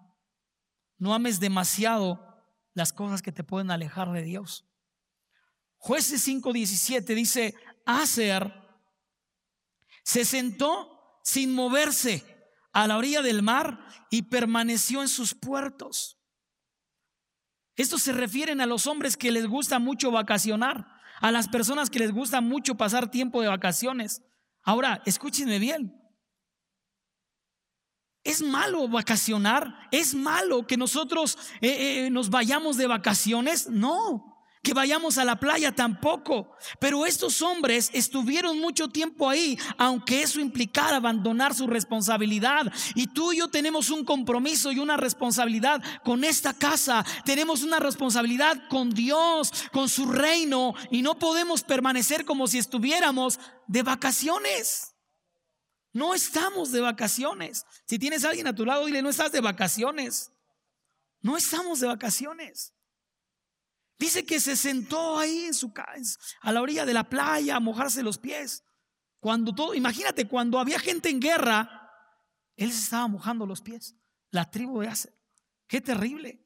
No 0.98 1.14
ames 1.14 1.42
demasiado 1.42 2.26
las 2.74 2.94
cosas 2.94 3.22
que 3.22 3.34
te 3.34 3.44
pueden 3.44 3.70
alejar 3.70 4.14
de 4.14 4.22
Dios. 4.22 4.66
Jueces 5.76 6.26
5:17 6.26 7.14
dice, 7.14 7.54
Aser 7.86 8.54
se 10.04 10.24
sentó 10.24 11.20
sin 11.24 11.54
moverse 11.54 12.24
a 12.72 12.88
la 12.88 12.98
orilla 12.98 13.22
del 13.22 13.42
mar 13.42 13.86
y 14.10 14.22
permaneció 14.24 15.02
en 15.02 15.10
sus 15.10 15.36
puertos. 15.36 16.18
Estos 17.76 18.04
se 18.04 18.14
refieren 18.14 18.62
a 18.62 18.66
los 18.68 18.88
hombres 18.88 19.18
que 19.18 19.32
les 19.32 19.48
gusta 19.48 19.80
mucho 19.80 20.12
vacacionar, 20.12 20.88
a 21.20 21.32
las 21.32 21.50
personas 21.50 21.90
que 21.90 22.00
les 22.00 22.14
gusta 22.14 22.40
mucho 22.40 22.76
pasar 22.76 23.12
tiempo 23.12 23.42
de 23.42 23.50
vacaciones. 23.50 24.22
Ahora, 24.64 25.02
escúchenme 25.06 25.60
bien. 25.60 26.01
¿Es 28.24 28.42
malo 28.42 28.88
vacacionar? 28.88 29.88
¿Es 29.92 30.14
malo 30.14 30.68
que 30.68 30.78
nosotros 30.78 31.38
eh, 31.62 32.06
eh, 32.06 32.10
nos 32.12 32.30
vayamos 32.30 32.78
de 32.78 32.88
vacaciones? 32.88 33.68
No 33.70 34.32
que 34.64 34.74
vayamos 34.74 35.18
a 35.18 35.26
la 35.26 35.40
playa 35.40 35.72
tampoco. 35.72 36.56
Pero 36.80 37.06
estos 37.06 37.42
hombres 37.42 37.90
estuvieron 37.94 38.60
mucho 38.60 38.90
tiempo 38.90 39.30
ahí, 39.30 39.58
aunque 39.78 40.22
eso 40.22 40.40
implicara 40.40 40.98
abandonar 40.98 41.54
su 41.54 41.68
responsabilidad. 41.68 42.72
Y 42.96 43.08
tú 43.08 43.34
y 43.34 43.38
yo 43.38 43.48
tenemos 43.48 43.90
un 43.90 44.06
compromiso 44.06 44.72
y 44.72 44.80
una 44.80 44.98
responsabilidad 44.98 45.82
con 46.04 46.24
esta 46.24 46.54
casa. 46.54 47.04
Tenemos 47.26 47.64
una 47.64 47.80
responsabilidad 47.80 48.68
con 48.70 48.92
Dios, 48.92 49.52
con 49.72 49.90
su 49.90 50.12
reino. 50.12 50.74
Y 50.92 51.02
no 51.02 51.18
podemos 51.18 51.64
permanecer 51.64 52.26
como 52.26 52.48
si 52.48 52.60
estuviéramos 52.60 53.40
de 53.68 53.84
vacaciones. 53.84 54.91
No 55.94 56.14
estamos 56.14 56.72
de 56.72 56.82
vacaciones. 56.82 57.66
Si 57.86 58.00
tienes 58.00 58.24
a 58.24 58.30
alguien 58.30 58.48
a 58.48 58.56
tu 58.56 58.66
lado, 58.66 58.86
dile, 58.86 59.02
no 59.02 59.10
estás 59.10 59.32
de 59.32 59.42
vacaciones. 59.42 60.32
No 61.22 61.38
estamos 61.38 61.80
de 61.80 61.88
vacaciones. 61.88 62.74
Dice 64.00 64.26
que 64.26 64.40
se 64.40 64.56
sentó 64.56 65.20
ahí 65.20 65.46
en 65.46 65.54
su 65.54 65.74
casa, 65.74 66.20
a 66.42 66.52
la 66.52 66.62
orilla 66.62 66.86
de 66.86 66.94
la 66.94 67.08
playa 67.08 67.58
a 67.58 67.60
mojarse 67.60 68.02
los 68.02 68.18
pies. 68.18 68.64
Cuando 69.20 69.54
todo, 69.54 69.76
imagínate, 69.76 70.28
cuando 70.28 70.60
había 70.60 70.80
gente 70.80 71.10
en 71.10 71.20
guerra, 71.20 71.92
él 72.56 72.72
se 72.72 72.80
estaba 72.80 73.08
mojando 73.08 73.46
los 73.46 73.62
pies. 73.62 73.96
La 74.32 74.50
tribu 74.50 74.80
de 74.80 74.88
Aser. 74.88 75.14
Qué 75.68 75.82
terrible. 75.82 76.44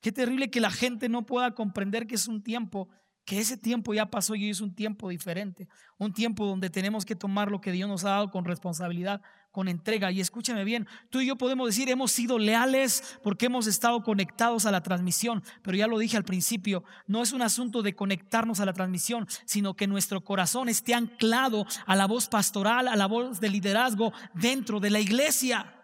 Qué 0.00 0.10
terrible 0.10 0.50
que 0.50 0.60
la 0.60 0.72
gente 0.72 1.08
no 1.08 1.24
pueda 1.24 1.54
comprender 1.54 2.08
que 2.08 2.16
es 2.16 2.26
un 2.26 2.42
tiempo 2.42 2.88
que 3.24 3.38
ese 3.38 3.56
tiempo 3.56 3.94
ya 3.94 4.10
pasó 4.10 4.34
y 4.34 4.50
es 4.50 4.60
un 4.60 4.74
tiempo 4.74 5.08
diferente, 5.08 5.68
un 5.98 6.12
tiempo 6.12 6.44
donde 6.44 6.70
tenemos 6.70 7.04
que 7.04 7.14
tomar 7.14 7.50
lo 7.50 7.60
que 7.60 7.70
Dios 7.70 7.88
nos 7.88 8.04
ha 8.04 8.10
dado 8.10 8.30
con 8.30 8.44
responsabilidad, 8.44 9.22
con 9.52 9.68
entrega. 9.68 10.10
Y 10.10 10.20
escúchame 10.20 10.64
bien, 10.64 10.88
tú 11.10 11.20
y 11.20 11.26
yo 11.26 11.36
podemos 11.36 11.68
decir, 11.68 11.88
hemos 11.88 12.10
sido 12.10 12.38
leales 12.38 13.18
porque 13.22 13.46
hemos 13.46 13.66
estado 13.66 14.02
conectados 14.02 14.66
a 14.66 14.72
la 14.72 14.82
transmisión, 14.82 15.44
pero 15.62 15.76
ya 15.76 15.86
lo 15.86 15.98
dije 15.98 16.16
al 16.16 16.24
principio, 16.24 16.82
no 17.06 17.22
es 17.22 17.32
un 17.32 17.42
asunto 17.42 17.82
de 17.82 17.94
conectarnos 17.94 18.58
a 18.60 18.66
la 18.66 18.72
transmisión, 18.72 19.28
sino 19.44 19.74
que 19.74 19.86
nuestro 19.86 20.24
corazón 20.24 20.68
esté 20.68 20.94
anclado 20.94 21.66
a 21.86 21.94
la 21.94 22.06
voz 22.06 22.28
pastoral, 22.28 22.88
a 22.88 22.96
la 22.96 23.06
voz 23.06 23.40
de 23.40 23.50
liderazgo 23.50 24.12
dentro 24.34 24.80
de 24.80 24.90
la 24.90 25.00
iglesia. 25.00 25.81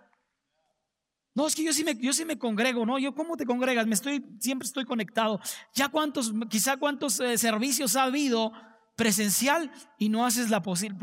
No, 1.38 1.46
es 1.46 1.55
que 1.55 1.62
yo 1.62 1.72
sí 1.72 1.85
me, 1.85 1.94
yo 1.94 2.12
sí 2.12 2.24
me 2.24 2.37
congrego, 2.37 2.85
¿no? 2.85 2.98
Yo, 2.98 3.14
¿cómo 3.14 3.37
te 3.37 3.46
congregas? 3.46 3.87
Me 3.87 3.94
estoy, 3.94 4.27
siempre 4.40 4.66
estoy 4.66 4.85
conectado. 4.85 5.38
Ya 5.72 5.88
cuántos, 5.88 6.33
quizá 6.51 6.79
cuántos 6.79 7.20
eh, 7.20 7.38
servicios 7.38 7.94
ha 7.94 8.03
habido 8.03 8.51
presencial 8.96 9.70
y 9.98 10.09
no 10.09 10.27
haces 10.27 10.51
la 10.51 10.61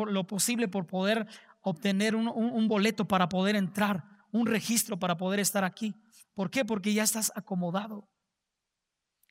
lo 0.08 0.28
posible 0.28 0.68
por 0.68 0.88
poder 0.88 1.26
obtener 1.62 2.18
un, 2.18 2.28
un 2.28 2.68
boleto 2.68 3.08
para 3.08 3.30
poder 3.30 3.56
entrar, 3.56 4.04
un 4.34 4.46
registro 4.46 5.00
para 5.00 5.16
poder 5.16 5.40
estar 5.40 5.64
aquí. 5.64 5.96
¿Por 6.34 6.52
qué? 6.52 6.66
Porque 6.66 6.94
ya 6.94 7.04
estás 7.04 7.32
acomodado. 7.34 8.10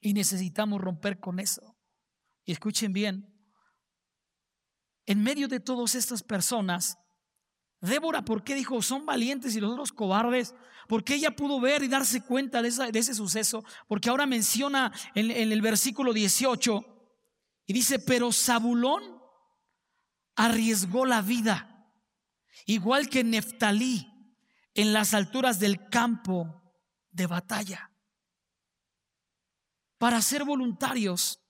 Y 0.01 0.15
necesitamos 0.15 0.81
romper 0.81 1.21
con 1.21 1.39
eso. 1.39 1.77
Y 2.47 2.53
escuchen 2.53 2.95
bien, 2.95 3.29
en 5.05 5.23
medio 5.23 5.49
de 5.49 5.61
todas 5.61 5.97
estas 5.97 6.23
personas, 6.23 6.97
Débora, 7.85 8.25
¿por 8.25 8.43
qué 8.43 8.55
dijo 8.55 8.81
son 8.83 9.05
valientes 9.05 9.55
y 9.55 9.61
los 9.61 9.73
otros 9.73 9.93
cobardes? 9.93 10.55
Porque 10.89 11.15
ella 11.15 11.37
pudo 11.37 11.61
ver 11.61 11.83
y 11.83 11.89
darse 11.89 12.23
cuenta 12.23 12.63
de, 12.63 12.69
ese 12.69 13.15
suceso. 13.15 13.65
Porque 13.87 14.09
ahora 14.09 14.27
menciona 14.27 14.93
en, 15.15 15.31
en 15.31 15.53
el 15.53 15.61
versículo 15.61 16.13
18 16.13 16.85
y 17.67 17.73
dice, 17.73 17.99
pero 17.99 18.33
Zabulón 18.33 19.03
arriesgó 20.37 21.07
la 21.07 21.23
vida, 21.23 21.91
igual 22.67 23.09
que 23.09 23.23
Neftalí, 23.23 24.11
en 24.75 24.93
las 24.93 25.15
alturas 25.15 25.61
del 25.61 25.89
campo 25.89 26.63
de 27.11 27.27
batalla. 27.27 27.93
Para 29.99 30.21
ser 30.21 30.45
voluntarios 30.45 31.41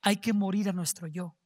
hay 0.00 0.18
que 0.18 0.32
morir 0.32 0.68
a 0.68 0.72
nuestro 0.72 1.06
yo. 1.08 1.39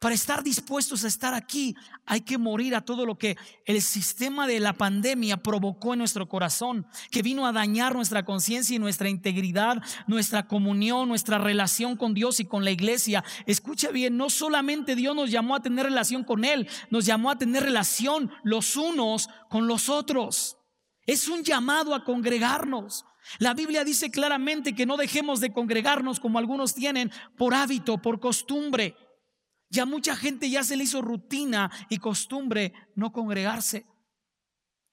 Para 0.00 0.14
estar 0.14 0.42
dispuestos 0.42 1.04
a 1.04 1.08
estar 1.08 1.34
aquí 1.34 1.76
hay 2.06 2.22
que 2.22 2.38
morir 2.38 2.74
a 2.74 2.80
todo 2.80 3.04
lo 3.04 3.18
que 3.18 3.36
el 3.66 3.82
sistema 3.82 4.46
de 4.46 4.58
la 4.58 4.72
pandemia 4.72 5.36
provocó 5.36 5.92
en 5.92 5.98
nuestro 5.98 6.26
corazón, 6.26 6.86
que 7.10 7.20
vino 7.20 7.46
a 7.46 7.52
dañar 7.52 7.94
nuestra 7.94 8.24
conciencia 8.24 8.74
y 8.74 8.78
nuestra 8.78 9.10
integridad, 9.10 9.82
nuestra 10.06 10.48
comunión, 10.48 11.06
nuestra 11.06 11.36
relación 11.36 11.98
con 11.98 12.14
Dios 12.14 12.40
y 12.40 12.46
con 12.46 12.64
la 12.64 12.70
iglesia. 12.70 13.22
Escucha 13.44 13.90
bien, 13.90 14.16
no 14.16 14.30
solamente 14.30 14.96
Dios 14.96 15.14
nos 15.14 15.30
llamó 15.30 15.54
a 15.54 15.60
tener 15.60 15.84
relación 15.84 16.24
con 16.24 16.46
Él, 16.46 16.66
nos 16.88 17.04
llamó 17.04 17.30
a 17.30 17.36
tener 17.36 17.62
relación 17.62 18.32
los 18.42 18.76
unos 18.76 19.28
con 19.50 19.66
los 19.66 19.90
otros. 19.90 20.56
Es 21.04 21.28
un 21.28 21.44
llamado 21.44 21.94
a 21.94 22.04
congregarnos. 22.04 23.04
La 23.38 23.52
Biblia 23.52 23.84
dice 23.84 24.10
claramente 24.10 24.74
que 24.74 24.86
no 24.86 24.96
dejemos 24.96 25.40
de 25.40 25.52
congregarnos 25.52 26.20
como 26.20 26.38
algunos 26.38 26.74
tienen 26.74 27.12
por 27.36 27.52
hábito, 27.52 27.98
por 27.98 28.18
costumbre. 28.18 28.96
Ya 29.70 29.86
mucha 29.86 30.16
gente 30.16 30.50
ya 30.50 30.64
se 30.64 30.76
le 30.76 30.84
hizo 30.84 31.00
rutina 31.00 31.70
y 31.88 31.98
costumbre 31.98 32.74
no 32.96 33.12
congregarse. 33.12 33.86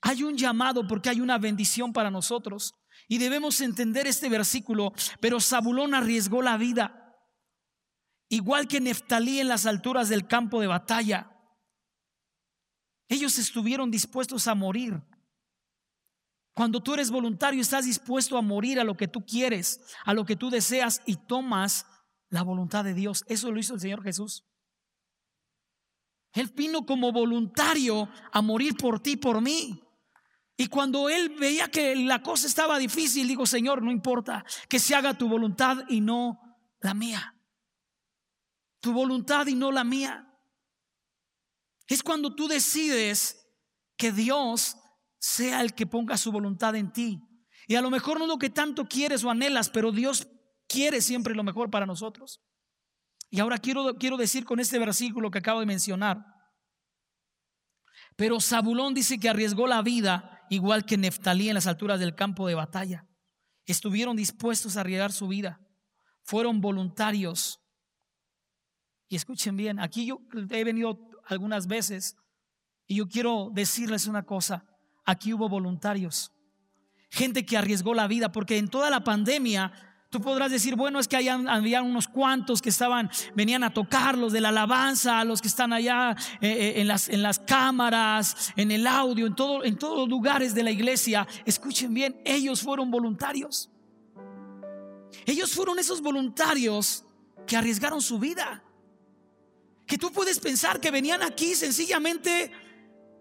Hay 0.02 0.24
un 0.24 0.38
llamado 0.38 0.88
porque 0.88 1.10
hay 1.10 1.20
una 1.20 1.40
bendición 1.40 1.92
para 1.92 2.12
nosotros. 2.12 2.76
Y 3.08 3.18
debemos 3.18 3.60
entender 3.62 4.06
este 4.06 4.30
versículo. 4.30 4.94
Pero 5.20 5.40
Zabulón 5.40 5.96
arriesgó 5.96 6.44
la 6.44 6.58
vida. 6.58 7.16
Igual 8.30 8.68
que 8.68 8.80
Neftalí 8.80 9.40
en 9.40 9.48
las 9.48 9.66
alturas 9.66 10.10
del 10.10 10.28
campo 10.28 10.62
de 10.62 10.68
batalla. 10.68 11.32
Ellos 13.10 13.40
estuvieron 13.40 13.90
dispuestos 13.90 14.48
a 14.48 14.54
morir. 14.54 15.02
Cuando 16.54 16.82
tú 16.82 16.94
eres 16.94 17.10
voluntario, 17.10 17.62
estás 17.62 17.86
dispuesto 17.86 18.38
a 18.38 18.42
morir 18.42 18.80
a 18.80 18.84
lo 18.84 18.98
que 18.98 19.08
tú 19.08 19.26
quieres, 19.26 19.80
a 20.06 20.13
lo 20.13 20.26
que 20.26 20.36
tú 20.36 20.50
deseas 20.50 21.02
y 21.06 21.16
tomas 21.16 21.86
la 22.30 22.42
voluntad 22.42 22.84
de 22.84 22.94
Dios. 22.94 23.24
Eso 23.28 23.52
lo 23.52 23.60
hizo 23.60 23.76
el 23.76 23.80
Señor 23.80 24.04
Jesús. 24.04 24.44
Él 26.39 26.52
vino 26.56 26.86
como 26.86 27.12
voluntario 27.12 28.10
a 28.32 28.41
morir 28.41 28.76
por 28.76 29.00
ti, 29.00 29.17
por 29.17 29.41
mí. 29.41 29.82
Y 30.56 30.67
cuando 30.67 31.10
él 31.10 31.30
veía 31.30 31.69
que 31.69 31.95
la 31.95 32.21
cosa 32.21 32.47
estaba 32.47 32.80
difícil, 32.80 33.28
digo, 33.28 33.45
Señor, 33.45 33.82
no 33.82 33.91
importa, 33.91 34.43
que 34.67 34.80
se 34.80 34.95
haga 34.95 35.17
tu 35.17 35.28
voluntad 35.28 35.78
y 35.88 36.02
no 36.02 36.39
la 36.82 36.93
mía. 36.93 37.36
Tu 38.80 38.91
voluntad 38.91 39.47
y 39.47 39.56
no 39.56 39.71
la 39.71 39.84
mía. 39.84 40.28
Es 41.88 42.04
cuando 42.04 42.36
tú 42.36 42.47
decides 42.47 43.47
que 43.97 44.12
Dios 44.12 44.78
sea 45.19 45.62
el 45.62 45.73
que 45.73 45.88
ponga 45.88 46.17
su 46.17 46.32
voluntad 46.32 46.76
en 46.76 46.91
ti. 46.91 47.21
Y 47.67 47.76
a 47.76 47.82
lo 47.82 47.89
mejor 47.89 48.19
no 48.19 48.28
lo 48.28 48.38
que 48.38 48.50
tanto 48.50 48.88
quieres 48.88 49.23
o 49.23 49.30
anhelas, 49.30 49.69
pero 49.69 49.91
Dios 49.91 50.28
quiere 50.67 51.02
siempre 51.02 51.36
lo 51.36 51.43
mejor 51.43 51.69
para 51.69 51.86
nosotros. 51.86 52.41
Y 53.30 53.40
ahora 53.40 53.58
quiero, 53.58 53.96
quiero 53.96 54.18
decir 54.18 54.46
con 54.46 54.60
este 54.60 54.80
versículo 54.80 55.32
que 55.32 55.40
acabo 55.40 55.60
de 55.60 55.66
mencionar. 55.66 56.26
Pero 58.16 58.40
Zabulón 58.40 58.94
dice 58.94 59.20
que 59.20 59.30
arriesgó 59.30 59.68
la 59.68 59.82
vida 59.82 60.46
igual 60.50 60.86
que 60.86 60.98
Neftalí 60.98 61.50
en 61.50 61.56
las 61.56 61.68
alturas 61.68 62.00
del 62.00 62.16
campo 62.16 62.48
de 62.48 62.56
batalla. 62.56 63.06
Estuvieron 63.66 64.16
dispuestos 64.16 64.78
a 64.78 64.82
arriesgar 64.82 65.12
su 65.12 65.28
vida. 65.28 65.60
Fueron 66.24 66.62
voluntarios. 66.62 67.60
Y 69.10 69.16
escuchen 69.16 69.56
bien, 69.56 69.80
aquí 69.80 70.06
yo 70.06 70.20
he 70.50 70.63
venido 70.63 71.00
algunas 71.26 71.68
veces 71.68 72.16
y 72.88 72.96
yo 72.96 73.08
quiero 73.08 73.52
decirles 73.54 74.08
una 74.08 74.24
cosa. 74.24 74.66
Aquí 75.06 75.34
hubo 75.34 75.48
voluntarios. 75.48 76.32
Gente 77.10 77.46
que 77.46 77.58
arriesgó 77.58 77.94
la 77.94 78.08
vida 78.08 78.32
porque 78.32 78.58
en 78.58 78.70
toda 78.70 78.90
la 78.90 79.04
pandemia 79.04 79.72
Tú 80.10 80.22
podrás 80.22 80.50
decir, 80.52 80.76
bueno, 80.76 81.00
es 81.00 81.08
que 81.10 81.17
había 81.17 81.82
unos 81.82 82.08
cuantos 82.08 82.62
que 82.62 82.70
estaban, 82.70 83.10
venían 83.36 83.63
a 83.63 83.74
tocar 83.74 84.17
los 84.17 84.32
de 84.32 84.39
la 84.39 84.50
alabanza, 84.50 85.24
los 85.26 85.41
que 85.41 85.50
están 85.50 85.74
allá 85.74 86.15
eh, 86.39 86.48
eh, 86.50 86.74
en, 86.82 86.88
las, 86.88 87.10
en 87.10 87.22
las 87.22 87.39
cámaras, 87.39 88.54
en 88.56 88.72
el 88.72 88.88
audio, 88.88 89.28
en, 89.28 89.36
todo, 89.36 89.65
en 89.65 89.78
todos 89.78 89.98
los 89.98 90.08
lugares 90.08 90.56
de 90.56 90.63
la 90.63 90.72
iglesia. 90.72 91.28
Escuchen 91.46 91.93
bien, 91.93 92.22
ellos 92.24 92.62
fueron 92.62 92.89
voluntarios. 92.89 93.70
Ellos 95.26 95.52
fueron 95.52 95.78
esos 95.78 96.02
voluntarios 96.02 97.04
que 97.46 97.58
arriesgaron 97.58 98.02
su 98.02 98.17
vida. 98.17 98.63
Que 99.86 99.98
tú 99.98 100.13
puedes 100.13 100.39
pensar 100.39 100.80
que 100.80 100.89
venían 100.89 101.22
aquí 101.22 101.54
sencillamente 101.54 102.52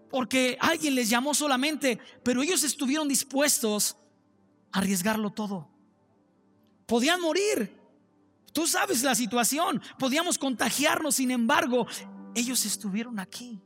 porque 0.09 0.57
alguien 0.61 0.95
les 0.95 1.09
llamó 1.09 1.33
solamente, 1.33 1.99
pero 2.23 2.41
ellos 2.41 2.63
estuvieron 2.63 3.09
dispuestos 3.09 3.97
a 4.71 4.79
arriesgarlo 4.79 5.31
todo. 5.31 5.76
Podían 6.87 7.21
morir. 7.21 7.77
Tú 8.53 8.65
sabes 8.65 9.03
la 9.03 9.13
situación. 9.13 9.81
Podíamos 9.99 10.39
contagiarnos, 10.39 11.15
sin 11.15 11.29
embargo, 11.29 11.85
ellos 12.33 12.65
estuvieron 12.65 13.19
aquí. 13.19 13.61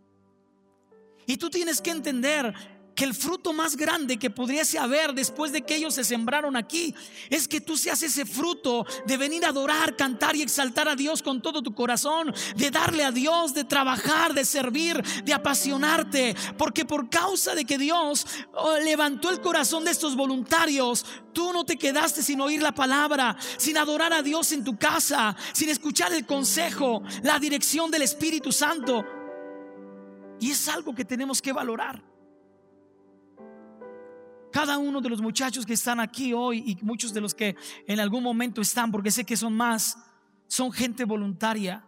Y 1.26 1.38
tú 1.38 1.50
tienes 1.50 1.80
que 1.80 1.92
entender 1.92 2.54
que 2.96 3.06
el 3.06 3.14
fruto 3.14 3.54
más 3.54 3.76
grande 3.76 4.18
que 4.18 4.30
pudiese 4.30 4.78
haber 4.78 5.14
después 5.14 5.52
de 5.52 5.62
que 5.62 5.76
ellos 5.76 5.96
se 5.96 6.04
sembraron 6.04 6.56
aquí 6.56 6.94
es 7.30 7.48
que 7.48 7.62
tú 7.62 7.78
seas 7.78 8.04
ese 8.04 8.26
fruto 8.26 8.86
de 9.06 9.18
venir 9.18 9.46
a 9.46 9.50
adorar, 9.50 9.96
cantar 9.96 10.36
y 10.36 10.42
exaltar 10.42 10.88
a 10.90 10.96
Dios 10.96 11.22
con 11.22 11.42
todo 11.42 11.62
tu 11.62 11.74
corazón, 11.74 12.34
de 12.56 12.72
darle 12.72 13.04
a 13.04 13.12
Dios, 13.12 13.54
de 13.54 13.64
trabajar, 13.64 14.34
de 14.34 14.46
servir, 14.46 15.02
de 15.24 15.34
apasionarte, 15.34 16.36
porque 16.58 16.86
por 16.86 17.10
causa 17.10 17.56
de 17.56 17.66
que 17.66 17.78
Dios 17.78 18.26
oh, 18.54 18.78
levantó 18.78 19.30
el 19.30 19.42
corazón 19.42 19.86
de 19.86 19.92
estos 19.92 20.16
voluntarios, 20.16 21.06
tú 21.34 21.54
no 21.54 21.66
te 21.66 21.78
quedaste 21.78 22.22
sin 22.22 22.42
oír 22.42 22.62
la 22.62 22.74
palabra, 22.74 23.38
sin 23.58 23.78
adorar 23.78 24.14
a 24.14 24.22
Dios 24.22 24.52
en 24.52 24.64
tu 24.64 24.78
casa, 24.78 25.36
sin 25.54 25.70
escuchar 25.70 26.14
el 26.14 26.26
consejo, 26.26 27.04
la 27.24 27.40
dirección 27.40 27.90
del 27.90 28.02
Espíritu 28.02 28.52
Santo. 28.52 29.06
Y 30.40 30.52
es 30.52 30.68
algo 30.68 30.94
que 30.94 31.06
tenemos 31.06 31.42
que 31.42 31.54
valorar. 31.54 32.12
Cada 34.52 34.78
uno 34.78 35.02
de 35.02 35.10
los 35.10 35.22
muchachos 35.22 35.66
que 35.66 35.74
están 35.74 36.00
aquí 36.00 36.34
hoy 36.34 36.64
y 36.66 36.84
muchos 36.84 37.14
de 37.14 37.22
los 37.22 37.34
que 37.34 37.56
en 37.88 38.00
algún 38.00 38.24
momento 38.24 38.62
están, 38.62 38.92
porque 38.92 39.12
sé 39.12 39.24
que 39.24 39.38
son 39.38 39.54
más, 39.54 39.98
son 40.48 40.72
gente 40.72 41.06
voluntaria. 41.06 41.86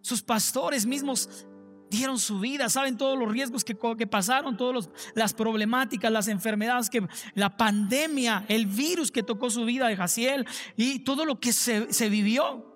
Sus 0.00 0.22
pastores 0.22 0.86
mismos 0.86 1.46
dieron 1.90 2.18
su 2.18 2.40
vida, 2.40 2.68
saben 2.68 2.96
todos 2.96 3.18
los 3.18 3.30
riesgos 3.30 3.64
que, 3.64 3.76
que 3.96 4.06
pasaron, 4.06 4.56
todas 4.56 4.90
las 5.14 5.32
problemáticas, 5.32 6.10
las 6.12 6.28
enfermedades, 6.28 6.90
que, 6.90 7.06
la 7.34 7.56
pandemia, 7.56 8.44
el 8.48 8.66
virus 8.66 9.10
que 9.10 9.22
tocó 9.22 9.50
su 9.50 9.64
vida 9.64 9.88
de 9.88 9.96
Jaciel 9.96 10.46
y 10.76 11.00
todo 11.00 11.24
lo 11.24 11.40
que 11.40 11.52
se, 11.52 11.92
se 11.92 12.08
vivió. 12.08 12.72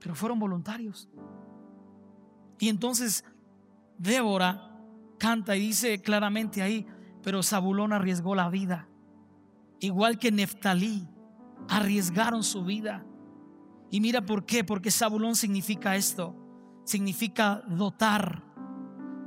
Pero 0.00 0.14
fueron 0.14 0.38
voluntarios. 0.38 1.08
Y 2.58 2.68
entonces 2.68 3.24
Débora 3.98 4.76
canta 5.18 5.56
y 5.56 5.60
dice 5.60 6.00
claramente 6.00 6.62
ahí, 6.62 6.86
pero 7.28 7.42
Zabulón 7.42 7.92
arriesgó 7.92 8.34
la 8.34 8.48
vida. 8.48 8.88
Igual 9.80 10.18
que 10.18 10.32
Neftalí, 10.32 11.06
arriesgaron 11.68 12.42
su 12.42 12.64
vida. 12.64 13.04
Y 13.90 14.00
mira 14.00 14.24
por 14.24 14.46
qué, 14.46 14.64
porque 14.64 14.90
Zabulón 14.90 15.36
significa 15.36 15.94
esto, 15.96 16.34
significa 16.86 17.62
dotar, 17.68 18.44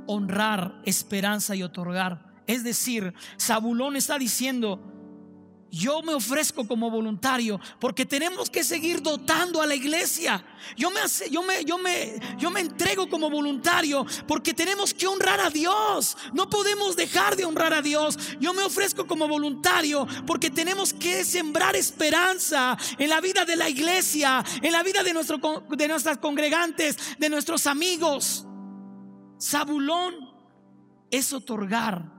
honrar, 0.08 0.82
esperanza 0.84 1.54
y 1.54 1.62
otorgar. 1.62 2.42
Es 2.48 2.64
decir, 2.64 3.14
Zabulón 3.40 3.94
está 3.94 4.18
diciendo, 4.18 4.82
yo 5.72 6.02
me 6.02 6.12
ofrezco 6.12 6.68
como 6.68 6.90
voluntario 6.90 7.58
porque 7.80 8.04
tenemos 8.04 8.50
que 8.50 8.62
seguir 8.62 9.00
dotando 9.00 9.62
a 9.62 9.66
la 9.66 9.74
iglesia. 9.74 10.44
Yo 10.76 10.90
me, 10.90 11.00
yo 11.30 11.42
me, 11.42 11.64
yo 11.64 11.78
me, 11.78 12.20
yo 12.38 12.50
me 12.50 12.60
entrego 12.60 13.08
como 13.08 13.30
voluntario 13.30 14.04
porque 14.28 14.52
tenemos 14.52 14.92
que 14.92 15.06
honrar 15.06 15.40
a 15.40 15.48
Dios. 15.48 16.18
No 16.34 16.50
podemos 16.50 16.94
dejar 16.94 17.36
de 17.36 17.46
honrar 17.46 17.72
a 17.72 17.80
Dios. 17.80 18.18
Yo 18.38 18.52
me 18.52 18.62
ofrezco 18.62 19.06
como 19.06 19.26
voluntario 19.26 20.06
porque 20.26 20.50
tenemos 20.50 20.92
que 20.92 21.24
sembrar 21.24 21.74
esperanza 21.74 22.76
en 22.98 23.08
la 23.08 23.22
vida 23.22 23.46
de 23.46 23.56
la 23.56 23.70
iglesia, 23.70 24.44
en 24.60 24.72
la 24.72 24.82
vida 24.82 25.02
de, 25.02 25.14
nuestro, 25.14 25.38
de 25.70 25.88
nuestras 25.88 26.18
congregantes, 26.18 26.98
de 27.18 27.30
nuestros 27.30 27.66
amigos. 27.66 28.46
Zabulón 29.40 30.14
es 31.10 31.32
otorgar 31.32 32.11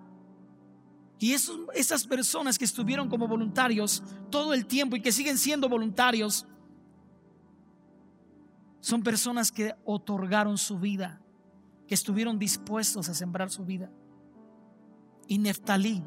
y 1.24 1.32
esas 1.32 2.06
personas 2.06 2.60
que 2.60 2.66
estuvieron 2.66 3.08
como 3.08 3.30
voluntarios 3.30 4.04
todo 4.30 4.54
el 4.54 4.66
tiempo 4.66 4.98
y 4.98 5.02
que 5.02 5.14
siguen 5.14 5.38
siendo 5.38 5.70
voluntarios, 5.70 6.46
son 8.82 9.04
personas 9.04 9.50
que 9.50 9.74
otorgaron 9.86 10.58
su 10.58 10.80
vida, 10.80 11.22
que 11.88 11.94
estuvieron 11.94 12.40
dispuestos 12.40 13.08
a 13.08 13.14
sembrar 13.14 13.52
su 13.52 13.64
vida. 13.64 13.90
Y 15.26 15.38
Neftalí, 15.38 16.04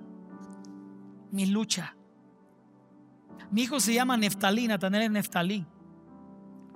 mi 1.31 1.47
lucha. 1.47 1.97
Mi 3.51 3.63
hijo 3.63 3.81
se 3.81 3.95
llama 3.95 4.19
Neftalí, 4.19 4.69
Natanel 4.69 5.11
Neftalí. 5.11 5.65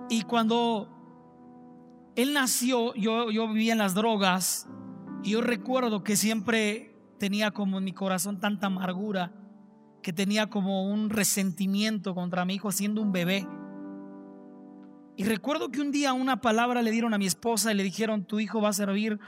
Y 0.09 0.23
cuando 0.23 0.89
él 2.15 2.33
nació, 2.33 2.95
yo, 2.95 3.29
yo 3.29 3.47
vivía 3.49 3.73
en 3.73 3.77
las 3.77 3.93
drogas. 3.93 4.67
Y 5.21 5.33
yo 5.33 5.41
recuerdo 5.41 6.03
que 6.03 6.17
siempre 6.17 6.90
tenía 7.21 7.51
como 7.51 7.77
en 7.77 7.83
mi 7.83 7.93
corazón 7.93 8.39
tanta 8.39 8.65
amargura, 8.65 9.31
que 10.01 10.11
tenía 10.11 10.49
como 10.49 10.91
un 10.91 11.11
resentimiento 11.11 12.15
contra 12.15 12.45
mi 12.45 12.55
hijo 12.55 12.71
siendo 12.71 12.99
un 12.99 13.11
bebé. 13.11 13.47
Y 15.17 15.23
recuerdo 15.25 15.69
que 15.69 15.81
un 15.81 15.91
día 15.91 16.13
una 16.13 16.41
palabra 16.41 16.81
le 16.81 16.89
dieron 16.89 17.13
a 17.13 17.19
mi 17.19 17.27
esposa 17.27 17.71
y 17.71 17.75
le 17.75 17.83
dijeron, 17.83 18.25
tu 18.25 18.39
hijo 18.39 18.59
va 18.59 18.69
a 18.69 18.73
servir, 18.73 19.19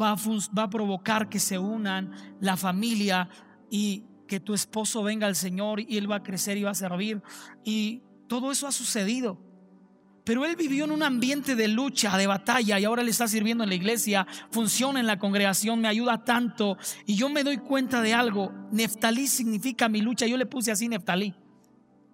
va 0.00 0.12
a, 0.12 0.16
va 0.58 0.62
a 0.62 0.70
provocar 0.70 1.28
que 1.28 1.38
se 1.38 1.58
unan 1.58 2.12
la 2.40 2.56
familia 2.56 3.28
y 3.68 4.06
que 4.26 4.40
tu 4.40 4.54
esposo 4.54 5.02
venga 5.02 5.26
al 5.26 5.36
Señor 5.36 5.80
y 5.80 5.98
él 5.98 6.10
va 6.10 6.16
a 6.16 6.22
crecer 6.22 6.56
y 6.56 6.62
va 6.62 6.70
a 6.70 6.74
servir. 6.74 7.22
Y 7.62 8.00
todo 8.26 8.52
eso 8.52 8.66
ha 8.66 8.72
sucedido. 8.72 9.38
Pero 10.24 10.46
él 10.46 10.56
vivió 10.56 10.86
en 10.86 10.90
un 10.90 11.02
ambiente 11.02 11.54
de 11.54 11.68
lucha, 11.68 12.16
de 12.16 12.26
batalla, 12.26 12.80
y 12.80 12.84
ahora 12.84 13.02
le 13.02 13.10
está 13.10 13.28
sirviendo 13.28 13.62
en 13.62 13.68
la 13.68 13.76
iglesia, 13.76 14.26
funciona 14.50 14.98
en 14.98 15.06
la 15.06 15.18
congregación, 15.18 15.80
me 15.80 15.88
ayuda 15.88 16.24
tanto. 16.24 16.78
Y 17.04 17.14
yo 17.14 17.28
me 17.28 17.44
doy 17.44 17.58
cuenta 17.58 18.00
de 18.00 18.14
algo. 18.14 18.50
Neftalí 18.72 19.28
significa 19.28 19.88
mi 19.90 20.00
lucha. 20.00 20.26
Yo 20.26 20.38
le 20.38 20.46
puse 20.46 20.72
así 20.72 20.88
Neftalí. 20.88 21.34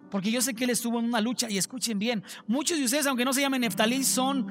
Porque 0.09 0.29
yo 0.29 0.41
sé 0.41 0.53
que 0.53 0.65
él 0.65 0.71
estuvo 0.71 0.99
en 0.99 1.05
una 1.05 1.21
lucha. 1.21 1.49
Y 1.49 1.57
escuchen 1.57 1.99
bien, 1.99 2.21
muchos 2.47 2.77
de 2.77 2.83
ustedes, 2.83 3.07
aunque 3.07 3.23
no 3.23 3.31
se 3.31 3.41
llamen 3.41 3.61
Neftalí, 3.61 4.03
son 4.03 4.45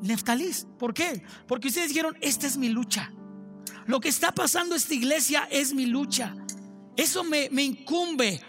Neftalís. 0.00 0.66
¿Por 0.78 0.94
qué? 0.94 1.22
Porque 1.46 1.68
ustedes 1.68 1.88
dijeron, 1.88 2.16
esta 2.22 2.46
es 2.46 2.56
mi 2.56 2.70
lucha. 2.70 3.12
Lo 3.86 4.00
que 4.00 4.08
está 4.08 4.32
pasando 4.32 4.74
esta 4.74 4.94
iglesia 4.94 5.46
es 5.50 5.74
mi 5.74 5.84
lucha. 5.84 6.34
Eso 6.96 7.24
me 7.24 7.62
incumbe. 7.62 8.40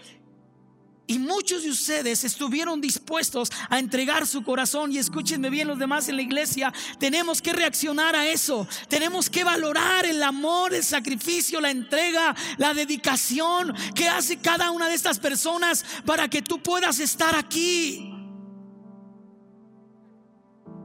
Y 1.08 1.18
muchos 1.18 1.62
de 1.62 1.70
ustedes 1.70 2.22
estuvieron 2.22 2.82
dispuestos 2.82 3.50
a 3.70 3.78
entregar 3.78 4.26
su 4.26 4.42
corazón. 4.42 4.92
Y 4.92 4.98
escúchenme 4.98 5.48
bien 5.48 5.66
los 5.66 5.78
demás 5.78 6.06
en 6.10 6.16
la 6.16 6.22
iglesia. 6.22 6.70
Tenemos 6.98 7.40
que 7.40 7.54
reaccionar 7.54 8.14
a 8.14 8.28
eso. 8.28 8.68
Tenemos 8.88 9.30
que 9.30 9.42
valorar 9.42 10.04
el 10.04 10.22
amor, 10.22 10.74
el 10.74 10.84
sacrificio, 10.84 11.62
la 11.62 11.70
entrega, 11.70 12.36
la 12.58 12.74
dedicación 12.74 13.74
que 13.94 14.06
hace 14.06 14.36
cada 14.36 14.70
una 14.70 14.86
de 14.86 14.94
estas 14.94 15.18
personas 15.18 15.82
para 16.04 16.28
que 16.28 16.42
tú 16.42 16.62
puedas 16.62 17.00
estar 17.00 17.34
aquí. 17.34 18.12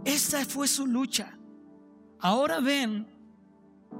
Esta 0.05 0.45
fue 0.45 0.69
su 0.69 0.87
lucha. 0.87 1.37
Ahora 2.21 2.61
ven 2.61 3.09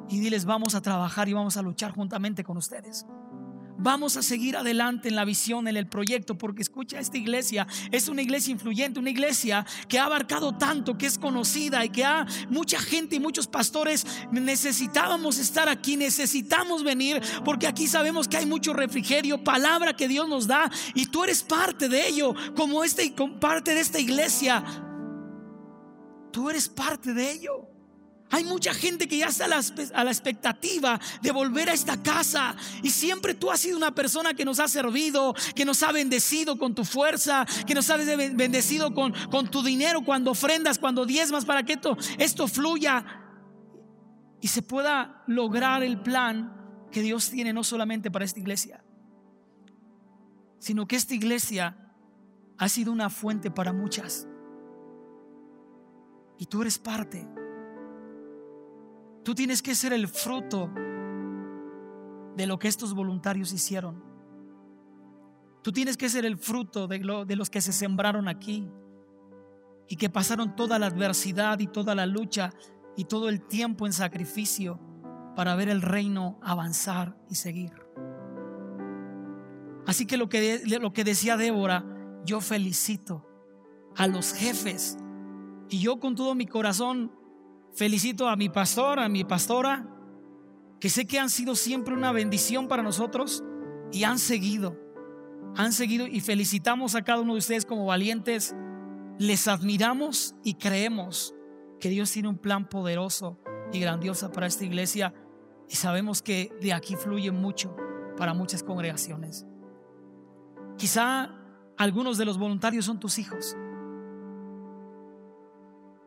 y 0.07 0.21
diles, 0.21 0.45
vamos 0.45 0.73
a 0.73 0.81
trabajar 0.81 1.27
y 1.27 1.33
vamos 1.33 1.57
a 1.57 1.61
luchar 1.61 1.91
juntamente 1.91 2.45
con 2.45 2.55
ustedes. 2.55 3.05
Vamos 3.83 4.15
a 4.15 4.23
seguir 4.23 4.55
adelante 4.55 5.09
en 5.09 5.17
la 5.17 5.25
visión, 5.25 5.67
en 5.67 5.75
el 5.75 5.87
proyecto, 5.87 6.37
porque 6.37 6.61
escucha, 6.61 7.01
esta 7.01 7.17
iglesia 7.17 7.67
es 7.91 8.07
una 8.07 8.21
iglesia 8.21 8.53
influyente, 8.53 8.97
una 8.97 9.09
iglesia 9.09 9.65
que 9.89 9.99
ha 9.99 10.05
abarcado 10.05 10.57
tanto, 10.57 10.97
que 10.97 11.05
es 11.05 11.17
conocida 11.17 11.83
y 11.83 11.89
que 11.89 12.05
ha 12.05 12.25
mucha 12.49 12.79
gente 12.79 13.17
y 13.17 13.19
muchos 13.19 13.45
pastores 13.45 14.07
necesitábamos 14.31 15.37
estar 15.37 15.67
aquí, 15.67 15.97
necesitamos 15.97 16.81
venir, 16.81 17.21
porque 17.43 17.67
aquí 17.67 17.87
sabemos 17.87 18.29
que 18.29 18.37
hay 18.37 18.45
mucho 18.45 18.71
refrigerio, 18.71 19.43
palabra 19.43 19.91
que 19.91 20.07
Dios 20.07 20.29
nos 20.29 20.47
da 20.47 20.71
y 20.95 21.07
tú 21.07 21.25
eres 21.25 21.43
parte 21.43 21.89
de 21.89 22.07
ello, 22.07 22.33
como 22.55 22.85
este, 22.85 23.13
parte 23.41 23.73
de 23.75 23.81
esta 23.81 23.99
iglesia. 23.99 24.63
Tú 26.31 26.49
eres 26.49 26.69
parte 26.69 27.13
de 27.13 27.31
ello. 27.31 27.72
Hay 28.33 28.45
mucha 28.45 28.73
gente 28.73 29.07
que 29.07 29.19
ya 29.19 29.27
está 29.27 29.45
a 29.45 30.03
la, 30.03 30.09
expectativa 30.09 30.99
de 31.21 31.31
volver 31.31 31.69
a 31.69 31.73
esta 31.73 32.01
casa. 32.01 32.55
Y 32.81 32.89
siempre 32.89 33.35
tú 33.35 33.51
has 33.51 33.59
sido 33.59 33.77
una 33.77 33.93
persona 33.93 34.33
que 34.33 34.43
nos 34.43 34.59
ha 34.59 34.67
servido, 34.67 35.35
que 35.53 35.65
nos 35.65 35.83
ha 35.83 35.91
bendecido 35.91 36.57
con 36.57 36.73
tu 36.73 36.83
fuerza, 36.83 37.45
que 37.67 37.75
nos 37.75 37.91
ha 37.91 37.97
bendecido 37.97 38.91
con, 38.95 39.13
con 39.29 39.51
tu 39.51 39.61
dinero 39.61 40.03
cuando 40.03 40.31
ofrendas, 40.31 40.79
cuando 40.79 41.05
diezmas, 41.05 41.45
para 41.45 41.61
que 41.61 41.73
esto, 41.73 41.95
esto 42.17 42.47
fluya 42.47 43.05
y 44.41 44.47
se 44.47 44.63
pueda 44.63 45.23
lograr 45.27 45.83
el 45.83 46.01
plan 46.01 46.87
que 46.91 47.03
Dios 47.03 47.29
tiene 47.29 47.53
no 47.53 47.63
solamente 47.63 48.09
para 48.09 48.25
esta 48.25 48.39
iglesia, 48.39 48.83
sino 50.57 50.87
que 50.87 50.95
esta 50.95 51.13
iglesia 51.13 51.77
ha 52.57 52.67
sido 52.67 52.91
una 52.91 53.11
fuente 53.11 53.51
para 53.51 53.73
muchas. 53.73 54.27
Y 56.39 56.47
tú 56.47 56.63
eres 56.63 56.79
parte. 56.79 57.27
Tú 59.23 59.35
tienes 59.35 59.61
que 59.61 59.75
ser 59.75 59.93
el 59.93 60.07
fruto 60.07 60.69
de 62.35 62.47
lo 62.47 62.59
que 62.59 62.67
estos 62.67 62.93
voluntarios 62.93 63.53
hicieron. 63.53 64.03
Tú 65.61 65.71
tienes 65.71 65.95
que 65.95 66.09
ser 66.09 66.25
el 66.25 66.37
fruto 66.37 66.87
de, 66.87 66.99
de 67.25 67.35
los 67.35 67.49
que 67.49 67.61
se 67.61 67.71
sembraron 67.71 68.27
aquí 68.27 68.69
y 69.87 69.95
que 69.95 70.09
pasaron 70.09 70.55
toda 70.55 70.77
la 70.77 70.87
adversidad 70.87 71.59
y 71.59 71.67
toda 71.67 71.95
la 71.95 72.05
lucha 72.05 72.51
y 72.97 73.05
todo 73.05 73.29
el 73.29 73.41
tiempo 73.41 73.85
en 73.85 73.93
sacrificio 73.93 74.79
para 75.35 75.55
ver 75.55 75.69
el 75.69 75.81
reino 75.81 76.37
avanzar 76.41 77.17
y 77.29 77.35
seguir. 77.35 77.71
Así 79.85 80.05
que 80.05 80.17
lo 80.17 80.29
que, 80.29 80.61
lo 80.65 80.93
que 80.93 81.03
decía 81.03 81.37
Débora, 81.37 81.85
yo 82.25 82.41
felicito 82.41 83.25
a 83.95 84.07
los 84.07 84.33
jefes 84.33 84.97
y 85.69 85.79
yo 85.79 85.99
con 85.99 86.15
todo 86.15 86.35
mi 86.35 86.45
corazón 86.45 87.11
felicito 87.75 88.27
a 88.27 88.35
mi 88.35 88.49
pastor, 88.49 88.99
a 88.99 89.09
mi 89.09 89.23
pastora, 89.23 89.87
que 90.79 90.89
sé 90.89 91.05
que 91.05 91.19
han 91.19 91.29
sido 91.29 91.55
siempre 91.55 91.93
una 91.93 92.11
bendición 92.11 92.67
para 92.67 92.83
nosotros 92.83 93.43
y 93.91 94.03
han 94.03 94.19
seguido, 94.19 94.77
han 95.55 95.71
seguido 95.71 96.07
y 96.07 96.19
felicitamos 96.19 96.95
a 96.95 97.03
cada 97.03 97.21
uno 97.21 97.33
de 97.33 97.39
ustedes 97.39 97.65
como 97.65 97.85
valientes, 97.85 98.55
les 99.19 99.47
admiramos 99.47 100.35
y 100.43 100.55
creemos 100.55 101.35
que 101.79 101.89
Dios 101.89 102.11
tiene 102.11 102.29
un 102.29 102.37
plan 102.37 102.67
poderoso 102.67 103.39
y 103.71 103.79
grandioso 103.79 104.31
para 104.31 104.47
esta 104.47 104.65
iglesia 104.65 105.13
y 105.69 105.75
sabemos 105.75 106.21
que 106.21 106.51
de 106.61 106.73
aquí 106.73 106.95
fluye 106.95 107.31
mucho 107.31 107.75
para 108.17 108.33
muchas 108.33 108.63
congregaciones. 108.63 109.45
Quizá 110.77 111.31
algunos 111.77 112.17
de 112.17 112.25
los 112.25 112.37
voluntarios 112.37 112.85
son 112.85 112.99
tus 112.99 113.19
hijos. 113.19 113.55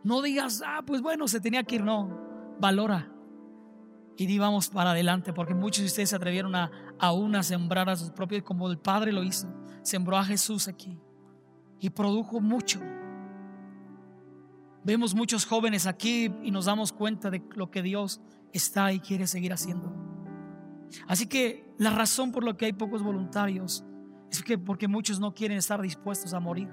No 0.06 0.22
digas, 0.22 0.62
ah, 0.64 0.84
pues 0.86 1.02
bueno, 1.02 1.26
se 1.26 1.40
tenía 1.40 1.64
que 1.64 1.74
ir, 1.74 1.82
no, 1.82 2.56
valora. 2.60 3.10
Y 4.16 4.26
di 4.26 4.38
vamos 4.38 4.68
para 4.68 4.92
adelante, 4.92 5.32
porque 5.32 5.52
muchos 5.52 5.80
de 5.80 5.86
ustedes 5.86 6.10
se 6.10 6.14
atrevieron 6.14 6.54
a 6.54 6.70
aún 7.00 7.34
a 7.34 7.42
sembrar 7.42 7.90
a 7.90 7.96
sus 7.96 8.10
propios, 8.10 8.44
como 8.44 8.70
el 8.70 8.78
Padre 8.78 9.10
lo 9.10 9.24
hizo. 9.24 9.52
Sembró 9.82 10.16
a 10.16 10.22
Jesús 10.22 10.68
aquí 10.68 10.96
y 11.80 11.90
produjo 11.90 12.40
mucho. 12.40 12.80
Vemos 14.84 15.12
muchos 15.12 15.44
jóvenes 15.44 15.88
aquí 15.88 16.32
y 16.40 16.52
nos 16.52 16.66
damos 16.66 16.92
cuenta 16.92 17.28
de 17.28 17.42
lo 17.56 17.72
que 17.72 17.82
Dios 17.82 18.20
está 18.52 18.92
y 18.92 19.00
quiere 19.00 19.26
seguir 19.26 19.52
haciendo. 19.52 19.92
Así 21.08 21.26
que 21.26 21.68
la 21.78 21.90
razón 21.90 22.30
por 22.30 22.44
la 22.44 22.56
que 22.56 22.66
hay 22.66 22.72
pocos 22.74 23.02
voluntarios 23.02 23.84
es 24.30 24.40
que 24.44 24.56
porque 24.56 24.86
muchos 24.86 25.18
no 25.18 25.34
quieren 25.34 25.58
estar 25.58 25.82
dispuestos 25.82 26.32
a 26.32 26.38
morir. 26.38 26.68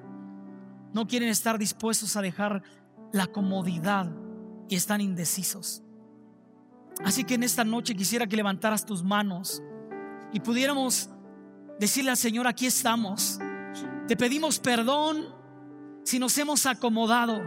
No 0.93 1.07
quieren 1.07 1.29
estar 1.29 1.57
dispuestos 1.57 2.15
a 2.15 2.21
dejar 2.21 2.61
la 3.13 3.28
comodidad 3.28 4.12
y 4.67 4.76
están 4.76 4.99
indecisos. 4.99 5.82
Así 7.06 7.23
que 7.23 7.36
en 7.36 7.43
esta 7.43 7.63
noche 7.63 7.95
quisiera 7.95 8.28
que 8.28 8.36
levantaras 8.36 8.86
tus 8.86 9.04
manos 9.04 9.63
y 10.34 10.39
pudiéramos 10.39 11.10
decirle 11.80 12.10
al 12.10 12.17
Señor, 12.17 12.47
aquí 12.47 12.65
estamos. 12.65 13.39
Te 14.08 14.17
pedimos 14.17 14.60
perdón 14.60 15.26
si 16.04 16.19
nos 16.19 16.38
hemos 16.38 16.65
acomodado, 16.65 17.41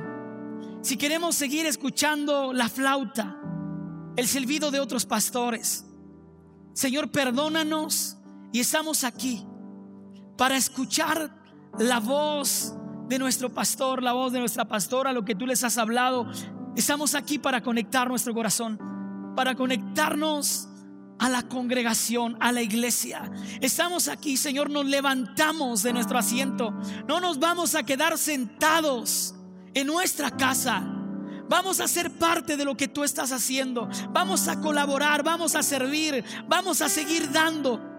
si 0.83 0.97
queremos 0.97 1.35
seguir 1.35 1.67
escuchando 1.67 2.53
la 2.53 2.69
flauta, 2.69 3.37
el 4.17 4.27
silbido 4.27 4.71
de 4.71 4.81
otros 4.81 5.05
pastores. 5.05 5.85
Señor, 6.75 7.11
perdónanos 7.11 8.19
y 8.53 8.61
estamos 8.61 9.03
aquí 9.03 9.45
para 10.37 10.57
escuchar 10.57 11.35
la 11.79 11.99
voz 11.99 12.75
de 13.09 13.19
nuestro 13.19 13.53
pastor, 13.53 14.03
la 14.03 14.13
voz 14.13 14.33
de 14.33 14.41
nuestra 14.41 14.67
pastora, 14.67 15.13
lo 15.13 15.25
que 15.25 15.35
tú 15.35 15.47
les 15.47 15.63
has 15.65 15.79
hablado. 15.79 16.27
Estamos 16.77 17.15
aquí 17.15 17.39
para 17.39 17.63
conectar 17.63 18.09
nuestro 18.09 18.35
corazón, 18.35 18.79
para 19.37 19.55
conectarnos 19.55 20.69
a 21.19 21.29
la 21.29 21.43
congregación, 21.43 22.37
a 22.41 22.53
la 22.53 22.63
iglesia. 22.63 23.31
Estamos 23.61 24.09
aquí, 24.09 24.37
Señor, 24.37 24.71
nos 24.71 24.85
levantamos 24.85 25.83
de 25.83 25.93
nuestro 25.93 26.19
asiento. 26.19 26.75
No 27.09 27.21
nos 27.21 27.39
vamos 27.39 27.75
a 27.75 27.85
quedar 27.85 28.19
sentados 28.19 29.35
en 29.75 29.87
nuestra 29.87 30.31
casa. 30.31 30.93
Vamos 31.49 31.81
a 31.81 31.89
ser 31.89 32.11
parte 32.11 32.57
de 32.57 32.65
lo 32.65 32.77
que 32.77 32.89
tú 32.89 33.05
estás 33.05 33.33
haciendo. 33.33 33.89
Vamos 34.11 34.49
a 34.49 34.61
colaborar, 34.61 35.23
vamos 35.23 35.55
a 35.55 35.63
servir, 35.63 36.25
vamos 36.49 36.83
a 36.83 36.89
seguir 36.89 37.31
dando 37.31 37.96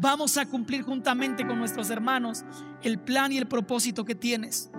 vamos 0.00 0.36
a 0.36 0.46
cumplir 0.46 0.82
juntamente 0.82 1.46
con 1.46 1.58
nuestros 1.58 1.90
hermanos 1.90 2.44
el 2.82 2.98
plan 2.98 3.32
y 3.32 3.38
el 3.38 3.48
propósito 3.48 4.04
que 4.04 4.14
tienes. 4.14 4.70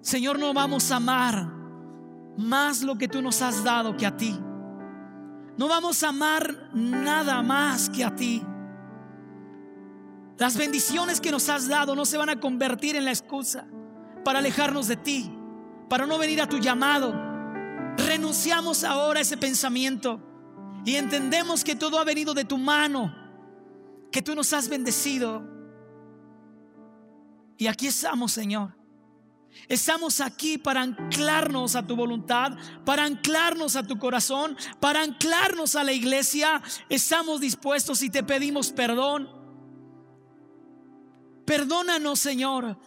Señor, 0.00 0.38
no 0.38 0.54
vamos 0.54 0.90
a 0.90 0.96
amar 0.96 1.52
más 2.36 2.82
lo 2.82 2.96
que 2.96 3.08
tú 3.08 3.20
nos 3.20 3.42
has 3.42 3.62
dado 3.62 3.96
que 3.96 4.06
a 4.06 4.16
ti. 4.16 4.38
No 5.58 5.68
vamos 5.68 6.02
a 6.02 6.08
amar 6.08 6.70
nada 6.72 7.42
más 7.42 7.90
que 7.90 8.02
a 8.02 8.14
ti. 8.14 8.42
Las 10.38 10.56
bendiciones 10.56 11.20
que 11.20 11.30
nos 11.30 11.50
has 11.50 11.68
dado 11.68 11.94
no 11.94 12.06
se 12.06 12.16
van 12.16 12.30
a 12.30 12.40
convertir 12.40 12.96
en 12.96 13.04
la 13.04 13.10
excusa 13.10 13.66
para 14.24 14.38
alejarnos 14.38 14.88
de 14.88 14.96
ti, 14.96 15.30
para 15.90 16.06
no 16.06 16.16
venir 16.16 16.40
a 16.40 16.48
tu 16.48 16.58
llamado. 16.58 17.12
Renunciamos 17.98 18.84
ahora 18.84 19.18
a 19.18 19.22
ese 19.22 19.36
pensamiento 19.36 20.29
y 20.84 20.96
entendemos 20.96 21.64
que 21.64 21.76
todo 21.76 21.98
ha 21.98 22.04
venido 22.04 22.34
de 22.34 22.44
tu 22.44 22.58
mano, 22.58 23.14
que 24.10 24.22
tú 24.22 24.34
nos 24.34 24.52
has 24.52 24.68
bendecido. 24.68 25.42
Y 27.56 27.66
aquí 27.66 27.86
estamos, 27.86 28.32
Señor. 28.32 28.80
Estamos 29.68 30.20
aquí 30.20 30.58
para 30.58 30.80
anclarnos 30.80 31.76
a 31.76 31.86
tu 31.86 31.96
voluntad, 31.96 32.52
para 32.84 33.04
anclarnos 33.04 33.76
a 33.76 33.82
tu 33.82 33.98
corazón, 33.98 34.56
para 34.80 35.02
anclarnos 35.02 35.76
a 35.76 35.84
la 35.84 35.92
iglesia. 35.92 36.62
Estamos 36.88 37.40
dispuestos 37.40 38.02
y 38.02 38.10
te 38.10 38.22
pedimos 38.22 38.72
perdón. 38.72 39.28
Perdónanos, 41.44 42.20
Señor, 42.20 42.78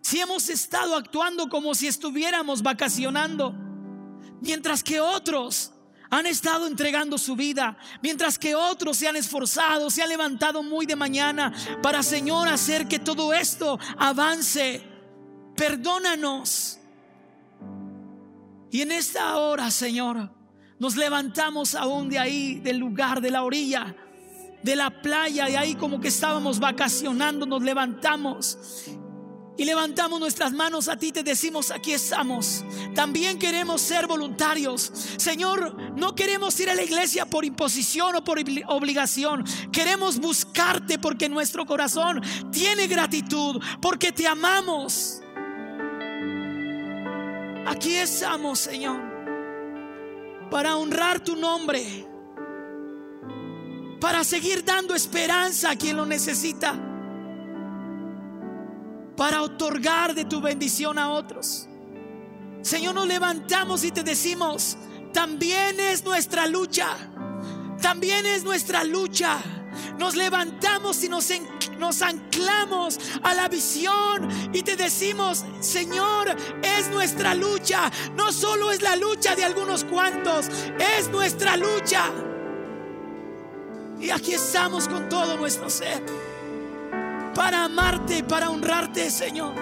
si 0.00 0.20
hemos 0.20 0.48
estado 0.48 0.96
actuando 0.96 1.48
como 1.48 1.74
si 1.74 1.88
estuviéramos 1.88 2.62
vacacionando, 2.62 3.54
mientras 4.40 4.82
que 4.82 5.00
otros 5.00 5.71
han 6.12 6.26
estado 6.26 6.66
entregando 6.66 7.16
su 7.16 7.34
vida, 7.34 7.74
mientras 8.02 8.38
que 8.38 8.54
otros 8.54 8.98
se 8.98 9.08
han 9.08 9.16
esforzado, 9.16 9.90
se 9.90 10.02
han 10.02 10.10
levantado 10.10 10.62
muy 10.62 10.84
de 10.84 10.94
mañana 10.94 11.54
para, 11.82 12.02
Señor, 12.02 12.48
hacer 12.48 12.86
que 12.86 12.98
todo 12.98 13.32
esto 13.32 13.78
avance. 13.96 14.82
Perdónanos. 15.56 16.78
Y 18.70 18.82
en 18.82 18.92
esta 18.92 19.38
hora, 19.38 19.70
Señor, 19.70 20.30
nos 20.78 20.96
levantamos 20.96 21.74
aún 21.74 22.10
de 22.10 22.18
ahí, 22.18 22.60
del 22.60 22.76
lugar, 22.76 23.22
de 23.22 23.30
la 23.30 23.42
orilla, 23.42 23.96
de 24.62 24.76
la 24.76 25.00
playa, 25.00 25.48
y 25.48 25.56
ahí 25.56 25.74
como 25.76 25.98
que 25.98 26.08
estábamos 26.08 26.60
vacacionando, 26.60 27.46
nos 27.46 27.62
levantamos 27.62 28.58
y 29.62 29.64
levantamos 29.64 30.18
nuestras 30.18 30.52
manos 30.52 30.88
a 30.88 30.96
ti, 30.96 31.12
te 31.12 31.22
decimos, 31.22 31.70
aquí 31.70 31.92
estamos. 31.92 32.64
También 32.96 33.38
queremos 33.38 33.80
ser 33.80 34.08
voluntarios. 34.08 34.90
Señor, 35.18 35.76
no 35.96 36.16
queremos 36.16 36.58
ir 36.58 36.68
a 36.68 36.74
la 36.74 36.82
iglesia 36.82 37.26
por 37.26 37.44
imposición 37.44 38.16
o 38.16 38.24
por 38.24 38.40
obligación. 38.66 39.44
Queremos 39.70 40.18
buscarte 40.18 40.98
porque 40.98 41.28
nuestro 41.28 41.64
corazón 41.64 42.20
tiene 42.50 42.88
gratitud, 42.88 43.62
porque 43.80 44.10
te 44.10 44.26
amamos. 44.26 45.20
Aquí 47.64 47.94
estamos, 47.94 48.58
Señor, 48.58 49.00
para 50.50 50.76
honrar 50.76 51.20
tu 51.20 51.36
nombre, 51.36 52.04
para 54.00 54.24
seguir 54.24 54.64
dando 54.64 54.92
esperanza 54.92 55.70
a 55.70 55.76
quien 55.76 55.96
lo 55.96 56.04
necesita 56.04 56.91
para 59.16 59.42
otorgar 59.42 60.14
de 60.14 60.24
tu 60.24 60.40
bendición 60.40 60.98
a 60.98 61.10
otros. 61.10 61.68
Señor, 62.62 62.94
nos 62.94 63.06
levantamos 63.06 63.84
y 63.84 63.90
te 63.90 64.02
decimos, 64.02 64.76
también 65.12 65.80
es 65.80 66.04
nuestra 66.04 66.46
lucha, 66.46 66.88
también 67.80 68.24
es 68.24 68.44
nuestra 68.44 68.84
lucha. 68.84 69.38
Nos 69.98 70.14
levantamos 70.16 71.02
y 71.02 71.08
nos, 71.08 71.28
nos 71.78 72.02
anclamos 72.02 72.98
a 73.22 73.34
la 73.34 73.48
visión 73.48 74.28
y 74.52 74.62
te 74.62 74.76
decimos, 74.76 75.44
Señor, 75.60 76.36
es 76.62 76.88
nuestra 76.88 77.34
lucha. 77.34 77.90
No 78.14 78.32
solo 78.32 78.70
es 78.70 78.82
la 78.82 78.96
lucha 78.96 79.34
de 79.34 79.44
algunos 79.44 79.84
cuantos, 79.84 80.48
es 80.98 81.08
nuestra 81.08 81.56
lucha. 81.56 82.10
Y 84.00 84.10
aquí 84.10 84.34
estamos 84.34 84.88
con 84.88 85.08
todo 85.08 85.36
nuestro 85.36 85.70
ser 85.70 86.02
para 87.34 87.64
amarte, 87.64 88.22
para 88.24 88.50
honrarte, 88.50 89.10
Señor. 89.10 89.54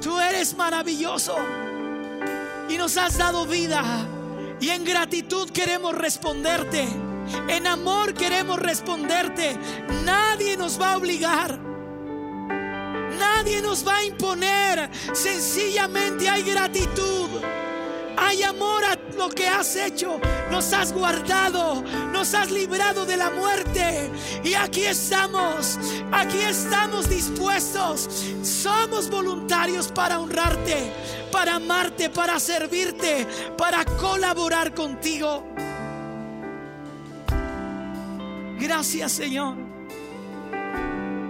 Tú 0.00 0.18
eres 0.18 0.56
maravilloso 0.56 1.36
y 2.68 2.76
nos 2.76 2.96
has 2.96 3.18
dado 3.18 3.46
vida. 3.46 3.82
Y 4.60 4.68
en 4.70 4.84
gratitud 4.84 5.50
queremos 5.50 5.94
responderte. 5.94 6.86
En 7.48 7.66
amor 7.66 8.14
queremos 8.14 8.58
responderte. 8.58 9.56
Nadie 10.04 10.56
nos 10.56 10.80
va 10.80 10.92
a 10.92 10.96
obligar. 10.98 11.58
Nadie 13.18 13.62
nos 13.62 13.86
va 13.86 13.96
a 13.96 14.04
imponer. 14.04 14.90
Sencillamente 15.12 16.28
hay 16.28 16.42
gratitud. 16.42 17.28
Hay 18.30 18.44
amor 18.44 18.70
Mira 18.80 18.98
lo 19.16 19.28
que 19.28 19.46
has 19.46 19.76
hecho. 19.76 20.20
Nos 20.50 20.72
has 20.72 20.92
guardado, 20.92 21.82
nos 22.12 22.32
has 22.34 22.50
librado 22.50 23.04
de 23.04 23.16
la 23.16 23.30
muerte. 23.30 24.10
Y 24.44 24.54
aquí 24.54 24.84
estamos, 24.84 25.78
aquí 26.12 26.38
estamos 26.38 27.08
dispuestos. 27.08 28.08
Somos 28.42 29.10
voluntarios 29.10 29.88
para 29.88 30.20
honrarte, 30.20 30.92
para 31.30 31.56
amarte, 31.56 32.08
para 32.08 32.38
servirte, 32.40 33.26
para 33.58 33.84
colaborar 33.84 34.74
contigo. 34.74 35.44
Gracias 38.58 39.12
Señor. 39.12 39.56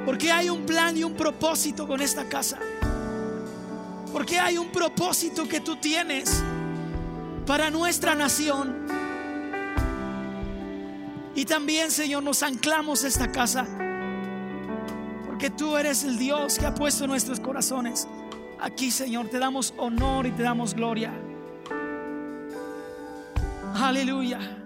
Porque 0.05 0.31
hay 0.31 0.51
un 0.51 0.67
plan 0.67 0.97
y 0.97 1.05
un 1.05 1.15
propósito 1.15 1.87
con 1.87 2.01
esta 2.01 2.29
casa. 2.29 2.59
Porque 4.13 4.39
hay 4.39 4.59
un 4.59 4.71
propósito 4.71 5.49
que 5.49 5.61
tú 5.61 5.77
tienes 5.77 6.43
para 7.51 7.69
nuestra 7.69 8.15
nación. 8.15 8.87
Y 11.35 11.45
también, 11.47 11.91
Señor, 11.91 12.23
nos 12.23 12.45
anclamos 12.45 13.03
esta 13.03 13.33
casa. 13.33 13.67
Porque 15.27 15.51
tú 15.51 15.77
eres 15.77 16.05
el 16.05 16.17
Dios 16.17 16.61
que 16.61 16.67
ha 16.67 16.73
puesto 16.77 17.09
nuestros 17.09 17.41
corazones. 17.41 18.07
Aquí, 18.61 18.93
Señor, 18.93 19.31
te 19.31 19.41
damos 19.41 19.75
honor 19.79 20.29
y 20.29 20.31
te 20.31 20.45
damos 20.45 20.75
gloria. 20.75 21.13
Aleluya. 23.75 24.60